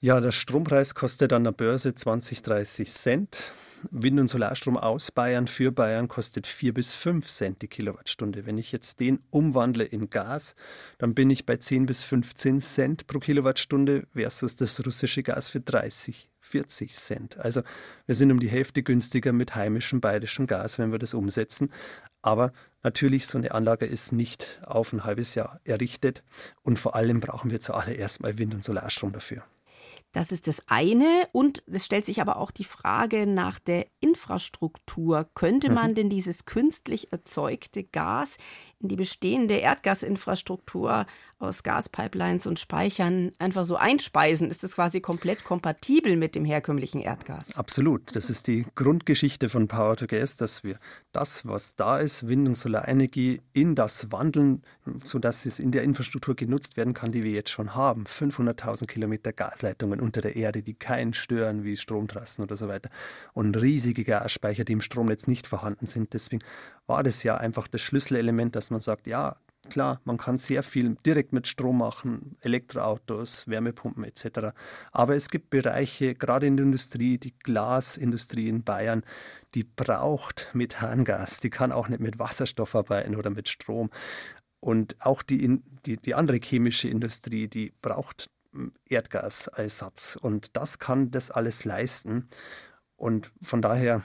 Ja, 0.00 0.20
der 0.20 0.32
Strompreis 0.32 0.94
kostet 0.94 1.32
an 1.34 1.44
der 1.44 1.52
Börse 1.52 1.94
20, 1.94 2.42
30 2.42 2.90
Cent. 2.90 3.54
Wind- 3.90 4.20
und 4.20 4.28
Solarstrom 4.28 4.76
aus 4.76 5.10
Bayern 5.10 5.48
für 5.48 5.72
Bayern 5.72 6.08
kostet 6.08 6.46
4 6.46 6.74
bis 6.74 6.92
5 6.92 7.26
Cent 7.26 7.62
die 7.62 7.68
Kilowattstunde. 7.68 8.46
Wenn 8.46 8.58
ich 8.58 8.72
jetzt 8.72 9.00
den 9.00 9.20
umwandle 9.30 9.84
in 9.84 10.10
Gas, 10.10 10.54
dann 10.98 11.14
bin 11.14 11.30
ich 11.30 11.46
bei 11.46 11.56
10 11.56 11.86
bis 11.86 12.02
15 12.02 12.60
Cent 12.60 13.06
pro 13.06 13.18
Kilowattstunde 13.18 14.06
versus 14.12 14.56
das 14.56 14.84
russische 14.84 15.22
Gas 15.22 15.48
für 15.48 15.60
30, 15.60 16.30
40 16.40 16.94
Cent. 16.94 17.38
Also 17.38 17.62
wir 18.06 18.14
sind 18.14 18.30
um 18.30 18.40
die 18.40 18.48
Hälfte 18.48 18.82
günstiger 18.82 19.32
mit 19.32 19.54
heimischem 19.54 20.00
bayerischem 20.00 20.46
Gas, 20.46 20.78
wenn 20.78 20.92
wir 20.92 20.98
das 20.98 21.14
umsetzen. 21.14 21.70
Aber 22.22 22.52
natürlich, 22.82 23.26
so 23.26 23.38
eine 23.38 23.52
Anlage 23.52 23.86
ist 23.86 24.12
nicht 24.12 24.60
auf 24.64 24.92
ein 24.92 25.04
halbes 25.04 25.34
Jahr 25.34 25.60
errichtet 25.64 26.22
und 26.62 26.78
vor 26.78 26.94
allem 26.94 27.20
brauchen 27.20 27.50
wir 27.50 27.60
zuallererst 27.60 28.20
mal 28.20 28.38
Wind- 28.38 28.54
und 28.54 28.64
Solarstrom 28.64 29.12
dafür. 29.12 29.44
Das 30.12 30.32
ist 30.32 30.46
das 30.46 30.62
eine. 30.66 31.28
Und 31.32 31.62
es 31.66 31.86
stellt 31.86 32.06
sich 32.06 32.20
aber 32.20 32.36
auch 32.36 32.50
die 32.50 32.64
Frage 32.64 33.26
nach 33.26 33.58
der 33.58 33.86
Infrastruktur. 34.00 35.28
Könnte 35.34 35.70
man 35.70 35.92
mhm. 35.92 35.94
denn 35.94 36.10
dieses 36.10 36.44
künstlich 36.44 37.12
erzeugte 37.12 37.84
Gas 37.84 38.36
in 38.80 38.88
die 38.88 38.96
bestehende 38.96 39.54
Erdgasinfrastruktur 39.54 41.06
aus 41.38 41.62
Gaspipelines 41.62 42.46
und 42.46 42.58
Speichern 42.58 43.32
einfach 43.38 43.64
so 43.64 43.76
einspeisen? 43.76 44.50
Ist 44.50 44.62
das 44.62 44.74
quasi 44.74 45.00
komplett 45.00 45.44
kompatibel 45.44 46.16
mit 46.16 46.34
dem 46.34 46.44
herkömmlichen 46.44 47.00
Erdgas? 47.00 47.56
Absolut. 47.56 48.14
Das 48.14 48.30
ist 48.30 48.46
die 48.46 48.66
Grundgeschichte 48.74 49.48
von 49.48 49.68
Power 49.68 49.96
to 49.96 50.06
Gas, 50.06 50.36
dass 50.36 50.64
wir 50.64 50.78
das, 51.12 51.46
was 51.46 51.76
da 51.76 51.98
ist, 51.98 52.26
Wind- 52.26 52.48
und 52.48 52.54
Solarenergie, 52.54 53.40
in 53.52 53.74
das 53.74 54.12
wandeln, 54.12 54.62
sodass 55.02 55.46
es 55.46 55.58
in 55.58 55.72
der 55.72 55.82
Infrastruktur 55.82 56.34
genutzt 56.34 56.76
werden 56.76 56.94
kann, 56.94 57.12
die 57.12 57.24
wir 57.24 57.32
jetzt 57.32 57.50
schon 57.50 57.74
haben. 57.74 58.04
500.000 58.04 58.86
Kilometer 58.86 59.32
Gasleitungen 59.32 60.00
unter 60.00 60.20
der 60.20 60.36
Erde, 60.36 60.62
die 60.62 60.74
keinen 60.74 61.14
stören, 61.14 61.64
wie 61.64 61.76
Stromtrassen 61.76 62.44
oder 62.44 62.56
so 62.56 62.68
weiter. 62.68 62.90
Und 63.32 63.56
riesige 63.56 64.04
Gasspeicher, 64.04 64.64
die 64.64 64.74
im 64.74 64.80
Stromnetz 64.80 65.26
nicht 65.26 65.46
vorhanden 65.46 65.86
sind. 65.86 66.12
Deswegen 66.12 66.42
war 66.90 67.04
das 67.04 67.22
ja 67.22 67.36
einfach 67.36 67.68
das 67.68 67.82
Schlüsselelement, 67.82 68.56
dass 68.56 68.70
man 68.70 68.80
sagt, 68.80 69.06
ja, 69.06 69.36
klar, 69.70 70.00
man 70.04 70.18
kann 70.18 70.38
sehr 70.38 70.64
viel 70.64 70.96
direkt 71.06 71.32
mit 71.32 71.46
Strom 71.46 71.78
machen, 71.78 72.36
Elektroautos, 72.40 73.46
Wärmepumpen 73.46 74.02
etc. 74.02 74.50
Aber 74.90 75.14
es 75.14 75.30
gibt 75.30 75.50
Bereiche, 75.50 76.16
gerade 76.16 76.48
in 76.48 76.56
der 76.56 76.66
Industrie, 76.66 77.16
die 77.18 77.32
Glasindustrie 77.38 78.48
in 78.48 78.64
Bayern, 78.64 79.04
die 79.54 79.62
braucht 79.62 80.50
Methangas, 80.52 81.38
die 81.38 81.50
kann 81.50 81.70
auch 81.70 81.86
nicht 81.86 82.00
mit 82.00 82.18
Wasserstoff 82.18 82.74
arbeiten 82.74 83.14
oder 83.14 83.30
mit 83.30 83.48
Strom. 83.48 83.90
Und 84.58 84.96
auch 84.98 85.22
die, 85.22 85.62
die, 85.86 85.96
die 85.96 86.14
andere 86.16 86.40
chemische 86.42 86.88
Industrie, 86.88 87.46
die 87.46 87.72
braucht 87.82 88.30
Erdgasersatz. 88.88 90.18
Und 90.20 90.56
das 90.56 90.80
kann 90.80 91.12
das 91.12 91.30
alles 91.30 91.64
leisten. 91.64 92.28
Und 93.00 93.32
von 93.40 93.62
daher 93.62 94.02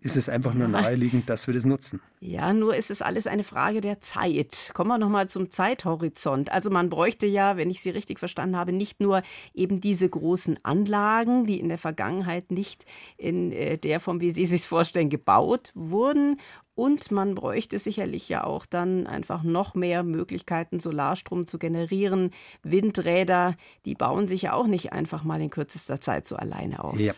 ist 0.00 0.16
es 0.16 0.30
einfach 0.30 0.54
nur 0.54 0.68
naheliegend, 0.68 1.28
dass 1.28 1.46
wir 1.46 1.52
das 1.52 1.66
nutzen. 1.66 2.00
Ja, 2.18 2.54
nur 2.54 2.74
ist 2.74 2.90
es 2.90 3.02
alles 3.02 3.26
eine 3.26 3.44
Frage 3.44 3.82
der 3.82 4.00
Zeit. 4.00 4.70
Kommen 4.72 4.88
wir 4.88 4.96
nochmal 4.96 5.28
zum 5.28 5.50
Zeithorizont. 5.50 6.50
Also 6.50 6.70
man 6.70 6.88
bräuchte 6.88 7.26
ja, 7.26 7.58
wenn 7.58 7.68
ich 7.68 7.82
Sie 7.82 7.90
richtig 7.90 8.18
verstanden 8.18 8.56
habe, 8.56 8.72
nicht 8.72 9.00
nur 9.00 9.22
eben 9.52 9.82
diese 9.82 10.08
großen 10.08 10.58
Anlagen, 10.64 11.44
die 11.44 11.60
in 11.60 11.68
der 11.68 11.76
Vergangenheit 11.76 12.50
nicht 12.50 12.86
in 13.18 13.52
äh, 13.52 13.76
der 13.76 14.00
Form, 14.00 14.22
wie 14.22 14.30
Sie 14.30 14.46
sich 14.46 14.62
vorstellen, 14.66 15.10
gebaut 15.10 15.70
wurden. 15.74 16.40
Und 16.74 17.10
man 17.10 17.34
bräuchte 17.34 17.78
sicherlich 17.78 18.30
ja 18.30 18.44
auch 18.44 18.64
dann 18.64 19.06
einfach 19.06 19.42
noch 19.42 19.74
mehr 19.74 20.04
Möglichkeiten, 20.04 20.80
Solarstrom 20.80 21.46
zu 21.46 21.58
generieren. 21.58 22.30
Windräder, 22.62 23.56
die 23.84 23.94
bauen 23.94 24.26
sich 24.26 24.40
ja 24.40 24.54
auch 24.54 24.66
nicht 24.66 24.94
einfach 24.94 25.22
mal 25.22 25.38
in 25.38 25.50
kürzester 25.50 26.00
Zeit 26.00 26.26
so 26.26 26.36
alleine 26.36 26.82
auf. 26.82 26.98
Ja. 26.98 27.12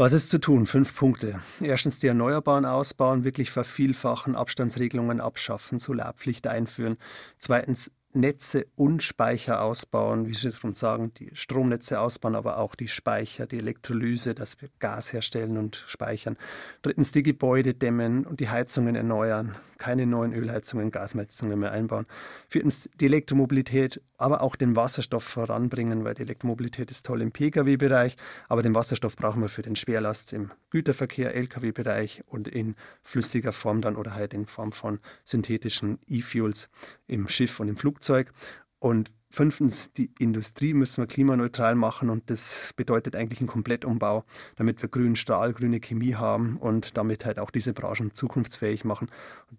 Was 0.00 0.12
ist 0.12 0.30
zu 0.30 0.38
tun? 0.38 0.66
Fünf 0.66 0.94
Punkte. 0.94 1.40
Erstens 1.60 1.98
die 1.98 2.06
Erneuerbaren 2.06 2.64
ausbauen, 2.64 3.24
wirklich 3.24 3.50
vervielfachen, 3.50 4.36
Abstandsregelungen 4.36 5.20
abschaffen, 5.20 5.80
Solarpflicht 5.80 6.46
einführen. 6.46 6.98
Zweitens 7.38 7.90
Netze 8.12 8.68
und 8.76 9.02
Speicher 9.02 9.60
ausbauen, 9.60 10.28
wie 10.28 10.34
Sie 10.34 10.52
schon 10.52 10.74
sagen, 10.74 11.12
die 11.14 11.32
Stromnetze 11.34 11.98
ausbauen, 11.98 12.36
aber 12.36 12.58
auch 12.58 12.76
die 12.76 12.86
Speicher, 12.86 13.48
die 13.48 13.58
Elektrolyse, 13.58 14.36
dass 14.36 14.62
wir 14.62 14.68
Gas 14.78 15.12
herstellen 15.12 15.56
und 15.56 15.82
speichern. 15.88 16.36
Drittens 16.82 17.10
die 17.10 17.24
Gebäude 17.24 17.74
dämmen 17.74 18.24
und 18.24 18.38
die 18.38 18.50
Heizungen 18.50 18.94
erneuern, 18.94 19.56
keine 19.78 20.06
neuen 20.06 20.32
Ölheizungen, 20.32 20.90
Gasheizungen 20.90 21.58
mehr 21.58 21.72
einbauen. 21.72 22.06
Viertens 22.48 22.90
die 23.00 23.06
Elektromobilität, 23.06 24.02
aber 24.16 24.42
auch 24.42 24.56
den 24.56 24.76
Wasserstoff 24.76 25.24
voranbringen, 25.24 26.04
weil 26.04 26.14
die 26.14 26.22
Elektromobilität 26.22 26.90
ist 26.90 27.06
toll 27.06 27.22
im 27.22 27.32
Pkw-Bereich, 27.32 28.16
aber 28.48 28.62
den 28.62 28.74
Wasserstoff 28.74 29.16
brauchen 29.16 29.40
wir 29.40 29.48
für 29.48 29.62
den 29.62 29.76
Schwerlast 29.76 30.32
im 30.32 30.50
Güterverkehr, 30.70 31.34
Lkw-Bereich 31.34 32.24
und 32.26 32.48
in 32.48 32.74
flüssiger 33.02 33.52
Form 33.52 33.80
dann 33.80 33.96
oder 33.96 34.14
halt 34.14 34.34
in 34.34 34.46
Form 34.46 34.72
von 34.72 35.00
synthetischen 35.24 35.98
E-Fuels 36.06 36.68
im 37.06 37.28
Schiff 37.28 37.60
und 37.60 37.68
im 37.68 37.76
Flugzeug. 37.76 38.32
Und 38.80 39.10
Fünftens, 39.30 39.92
die 39.92 40.10
Industrie 40.18 40.72
müssen 40.72 41.02
wir 41.02 41.06
klimaneutral 41.06 41.74
machen 41.74 42.08
und 42.08 42.30
das 42.30 42.72
bedeutet 42.76 43.14
eigentlich 43.14 43.40
einen 43.40 43.48
Komplettumbau, 43.48 44.24
damit 44.56 44.80
wir 44.80 44.88
grünen 44.88 45.16
Stahl, 45.16 45.52
grüne 45.52 45.80
Chemie 45.80 46.14
haben 46.14 46.56
und 46.56 46.96
damit 46.96 47.26
halt 47.26 47.38
auch 47.38 47.50
diese 47.50 47.74
Branchen 47.74 48.14
zukunftsfähig 48.14 48.84
machen. 48.84 49.10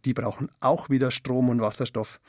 Die 0.06 0.14
brauchen 0.16 0.50
auch 0.60 0.90
wieder 0.90 1.12
Strom 1.12 1.50
und 1.50 1.62
Wasserstoff. 1.62 2.20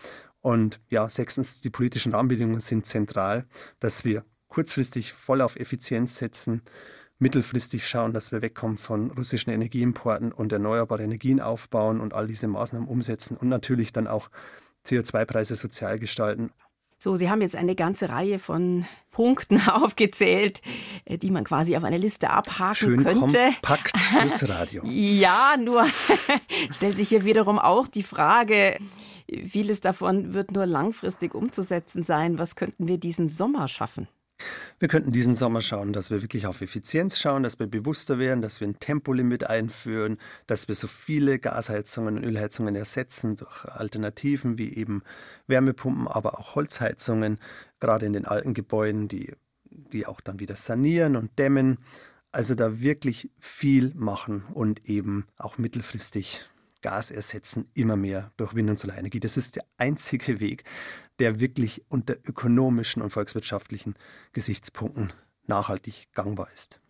Und 0.42 0.80
ja, 0.90 1.08
sechstens, 1.08 1.62
die 1.62 1.70
politischen 1.70 2.12
Rahmenbedingungen 2.12 2.60
sind 2.60 2.84
zentral, 2.84 3.46
dass 3.78 4.04
wir 4.04 4.24
kurzfristig 4.48 5.14
voll 5.14 5.40
auf 5.40 5.56
Effizienz 5.56 6.18
setzen, 6.18 6.62
mittelfristig 7.18 7.86
schauen, 7.86 8.12
dass 8.12 8.32
wir 8.32 8.42
wegkommen 8.42 8.76
von 8.76 9.10
russischen 9.12 9.50
Energieimporten 9.50 10.32
und 10.32 10.52
erneuerbare 10.52 11.04
Energien 11.04 11.40
aufbauen 11.40 12.00
und 12.00 12.12
all 12.12 12.26
diese 12.26 12.48
Maßnahmen 12.48 12.88
umsetzen 12.88 13.36
und 13.36 13.48
natürlich 13.48 13.92
dann 13.92 14.06
auch 14.06 14.30
CO2-Preise 14.84 15.56
sozial 15.56 15.98
gestalten. 15.98 16.50
So, 17.02 17.16
Sie 17.16 17.30
haben 17.30 17.40
jetzt 17.40 17.56
eine 17.56 17.74
ganze 17.74 18.10
Reihe 18.10 18.38
von 18.38 18.84
Punkten 19.10 19.58
aufgezählt, 19.68 20.60
äh, 21.06 21.16
die 21.16 21.30
man 21.30 21.44
quasi 21.44 21.74
auf 21.74 21.82
eine 21.82 21.96
Liste 21.96 22.28
abhaken 22.28 22.74
Schön 22.74 23.02
könnte. 23.02 23.38
Kompakt 23.62 23.96
fürs 23.96 24.46
Radio. 24.50 24.82
ja, 24.86 25.56
nur 25.58 25.86
stellt 26.70 26.98
sich 26.98 27.08
hier 27.08 27.24
wiederum 27.24 27.58
auch 27.58 27.86
die 27.86 28.02
Frage, 28.02 28.78
vieles 29.46 29.80
davon 29.80 30.34
wird 30.34 30.50
nur 30.52 30.66
langfristig 30.66 31.34
umzusetzen 31.34 32.02
sein. 32.02 32.38
Was 32.38 32.54
könnten 32.54 32.86
wir 32.86 32.98
diesen 32.98 33.28
Sommer 33.28 33.66
schaffen? 33.66 34.06
Wir 34.78 34.88
könnten 34.88 35.12
diesen 35.12 35.34
Sommer 35.34 35.60
schauen, 35.60 35.92
dass 35.92 36.10
wir 36.10 36.22
wirklich 36.22 36.46
auf 36.46 36.60
Effizienz 36.60 37.18
schauen, 37.18 37.42
dass 37.42 37.58
wir 37.58 37.66
bewusster 37.66 38.18
werden, 38.18 38.42
dass 38.42 38.60
wir 38.60 38.68
ein 38.68 38.80
Tempolimit 38.80 39.44
einführen, 39.44 40.18
dass 40.46 40.68
wir 40.68 40.74
so 40.74 40.86
viele 40.86 41.38
Gasheizungen 41.38 42.16
und 42.16 42.24
Ölheizungen 42.24 42.74
ersetzen 42.74 43.36
durch 43.36 43.64
Alternativen 43.66 44.58
wie 44.58 44.74
eben 44.74 45.02
Wärmepumpen, 45.46 46.08
aber 46.08 46.38
auch 46.38 46.54
Holzheizungen, 46.54 47.38
gerade 47.80 48.06
in 48.06 48.12
den 48.12 48.24
alten 48.24 48.54
Gebäuden, 48.54 49.08
die, 49.08 49.34
die 49.64 50.06
auch 50.06 50.20
dann 50.20 50.40
wieder 50.40 50.56
sanieren 50.56 51.16
und 51.16 51.38
dämmen. 51.38 51.78
Also 52.32 52.54
da 52.54 52.80
wirklich 52.80 53.30
viel 53.38 53.92
machen 53.94 54.44
und 54.54 54.88
eben 54.88 55.26
auch 55.36 55.58
mittelfristig 55.58 56.46
Gas 56.82 57.10
ersetzen, 57.10 57.68
immer 57.74 57.96
mehr 57.96 58.32
durch 58.36 58.54
Wind- 58.54 58.70
und 58.70 58.78
Solarenergie. 58.78 59.20
Das 59.20 59.36
ist 59.36 59.56
der 59.56 59.64
einzige 59.76 60.40
Weg, 60.40 60.64
der 61.20 61.38
wirklich 61.38 61.82
unter 61.88 62.16
ökonomischen 62.24 63.02
und 63.02 63.10
volkswirtschaftlichen 63.10 63.94
Gesichtspunkten 64.32 65.12
nachhaltig 65.46 66.08
gangbar 66.14 66.48
ist. 66.52 66.80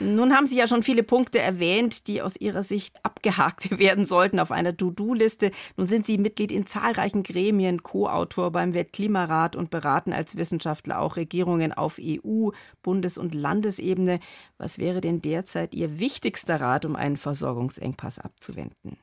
Nun 0.00 0.34
haben 0.34 0.46
Sie 0.46 0.56
ja 0.56 0.66
schon 0.66 0.82
viele 0.82 1.02
Punkte 1.02 1.38
erwähnt, 1.38 2.06
die 2.06 2.22
aus 2.22 2.36
Ihrer 2.36 2.62
Sicht 2.62 2.96
abgehakt 3.04 3.78
werden 3.78 4.04
sollten 4.04 4.40
auf 4.40 4.50
einer 4.50 4.76
To-Do-Liste. 4.76 5.52
Nun 5.76 5.86
sind 5.86 6.06
Sie 6.06 6.18
Mitglied 6.18 6.52
in 6.52 6.66
zahlreichen 6.66 7.22
Gremien, 7.22 7.82
Co-Autor 7.82 8.50
beim 8.50 8.74
Weltklimarat 8.74 9.56
und 9.56 9.70
beraten 9.70 10.12
als 10.12 10.36
Wissenschaftler 10.36 11.00
auch 11.00 11.16
Regierungen 11.16 11.72
auf 11.72 11.98
EU-, 12.00 12.50
Bundes- 12.82 13.18
und 13.18 13.34
Landesebene. 13.34 14.20
Was 14.58 14.78
wäre 14.78 15.00
denn 15.00 15.20
derzeit 15.20 15.74
Ihr 15.74 15.98
wichtigster 15.98 16.60
Rat, 16.60 16.84
um 16.84 16.96
einen 16.96 17.16
Versorgungsengpass 17.16 18.18
abzuwenden? 18.18 18.98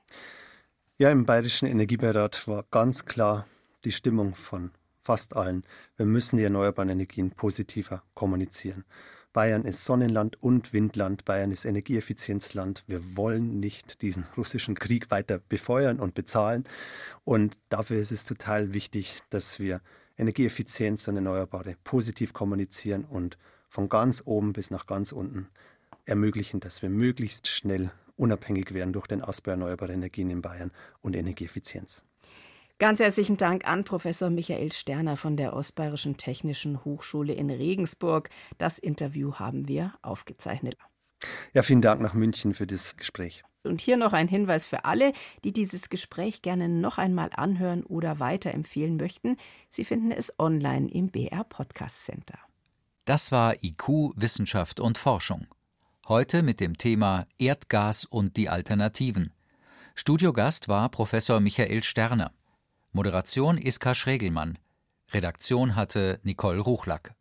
Ja, 0.97 1.11
im 1.11 1.25
Bayerischen 1.25 1.67
Energiebeirat 1.67 2.47
war 2.47 2.65
ganz 2.71 3.05
klar 3.05 3.45
die 3.83 3.91
Stimmung 3.91 4.35
von 4.35 4.71
fast 5.03 5.35
allen. 5.35 5.63
Wir 5.95 6.05
müssen 6.05 6.37
die 6.37 6.43
erneuerbaren 6.43 6.89
Energien 6.89 7.31
positiver 7.31 8.03
kommunizieren. 8.13 8.83
Bayern 9.33 9.65
ist 9.65 9.85
Sonnenland 9.85 10.41
und 10.41 10.73
Windland. 10.73 11.23
Bayern 11.23 11.51
ist 11.51 11.65
Energieeffizienzland. 11.65 12.83
Wir 12.87 13.15
wollen 13.15 13.59
nicht 13.59 14.01
diesen 14.01 14.25
russischen 14.37 14.75
Krieg 14.75 15.11
weiter 15.11 15.39
befeuern 15.47 15.99
und 15.99 16.15
bezahlen. 16.15 16.63
Und 17.23 17.55
dafür 17.69 17.99
ist 17.99 18.11
es 18.11 18.25
total 18.25 18.73
wichtig, 18.73 19.19
dass 19.29 19.59
wir 19.59 19.81
Energieeffizienz 20.17 21.07
und 21.07 21.17
Erneuerbare 21.17 21.75
positiv 21.83 22.33
kommunizieren 22.33 23.05
und 23.05 23.37
von 23.69 23.89
ganz 23.89 24.23
oben 24.25 24.53
bis 24.53 24.71
nach 24.71 24.87
ganz 24.87 25.11
unten 25.11 25.47
ermöglichen, 26.05 26.59
dass 26.59 26.81
wir 26.81 26.89
möglichst 26.89 27.47
schnell 27.47 27.91
unabhängig 28.15 28.73
werden 28.73 28.93
durch 28.93 29.07
den 29.07 29.21
Ausbau 29.21 29.51
erneuerbarer 29.51 29.93
Energien 29.93 30.31
in 30.31 30.41
Bayern 30.41 30.71
und 31.01 31.15
Energieeffizienz. 31.15 32.03
Ganz 32.79 32.99
herzlichen 32.99 33.37
Dank 33.37 33.67
an 33.67 33.83
Professor 33.83 34.29
Michael 34.29 34.71
Sterner 34.71 35.17
von 35.17 35.35
der 35.35 35.55
Ostbayerischen 35.55 36.17
Technischen 36.17 36.85
Hochschule 36.85 37.33
in 37.33 37.49
Regensburg. 37.49 38.29
Das 38.59 38.77
Interview 38.77 39.33
haben 39.33 39.67
wir 39.67 39.95
aufgezeichnet. 40.03 40.77
Ja, 41.53 41.63
vielen 41.63 41.81
Dank 41.81 42.01
nach 42.01 42.13
München 42.13 42.53
für 42.53 42.67
das 42.67 42.95
Gespräch. 42.95 43.43
Und 43.63 43.81
hier 43.81 43.97
noch 43.97 44.13
ein 44.13 44.27
Hinweis 44.27 44.67
für 44.67 44.85
alle, 44.85 45.13
die 45.43 45.53
dieses 45.53 45.89
Gespräch 45.89 46.43
gerne 46.43 46.69
noch 46.69 46.99
einmal 46.99 47.31
anhören 47.33 47.83
oder 47.83 48.19
weiterempfehlen 48.19 48.97
möchten. 48.97 49.37
Sie 49.71 49.83
finden 49.83 50.11
es 50.11 50.31
online 50.37 50.87
im 50.91 51.09
BR 51.09 51.45
Podcast 51.45 52.05
Center. 52.05 52.37
Das 53.05 53.31
war 53.31 53.55
IQ 53.63 54.13
Wissenschaft 54.15 54.79
und 54.79 54.99
Forschung. 54.99 55.47
Heute 56.07 56.43
mit 56.43 56.59
dem 56.59 56.77
Thema 56.77 57.25
Erdgas 57.39 58.05
und 58.05 58.37
die 58.37 58.49
Alternativen. 58.49 59.33
Studiogast 59.95 60.67
war 60.67 60.89
Professor 60.89 61.39
Michael 61.39 61.81
Sterner. 61.81 62.31
Moderation 62.93 63.57
Iska 63.57 63.93
Schregelmann. 63.93 64.57
Redaktion 65.11 65.75
hatte 65.75 66.19
Nicole 66.23 66.59
Ruchlack. 66.59 67.16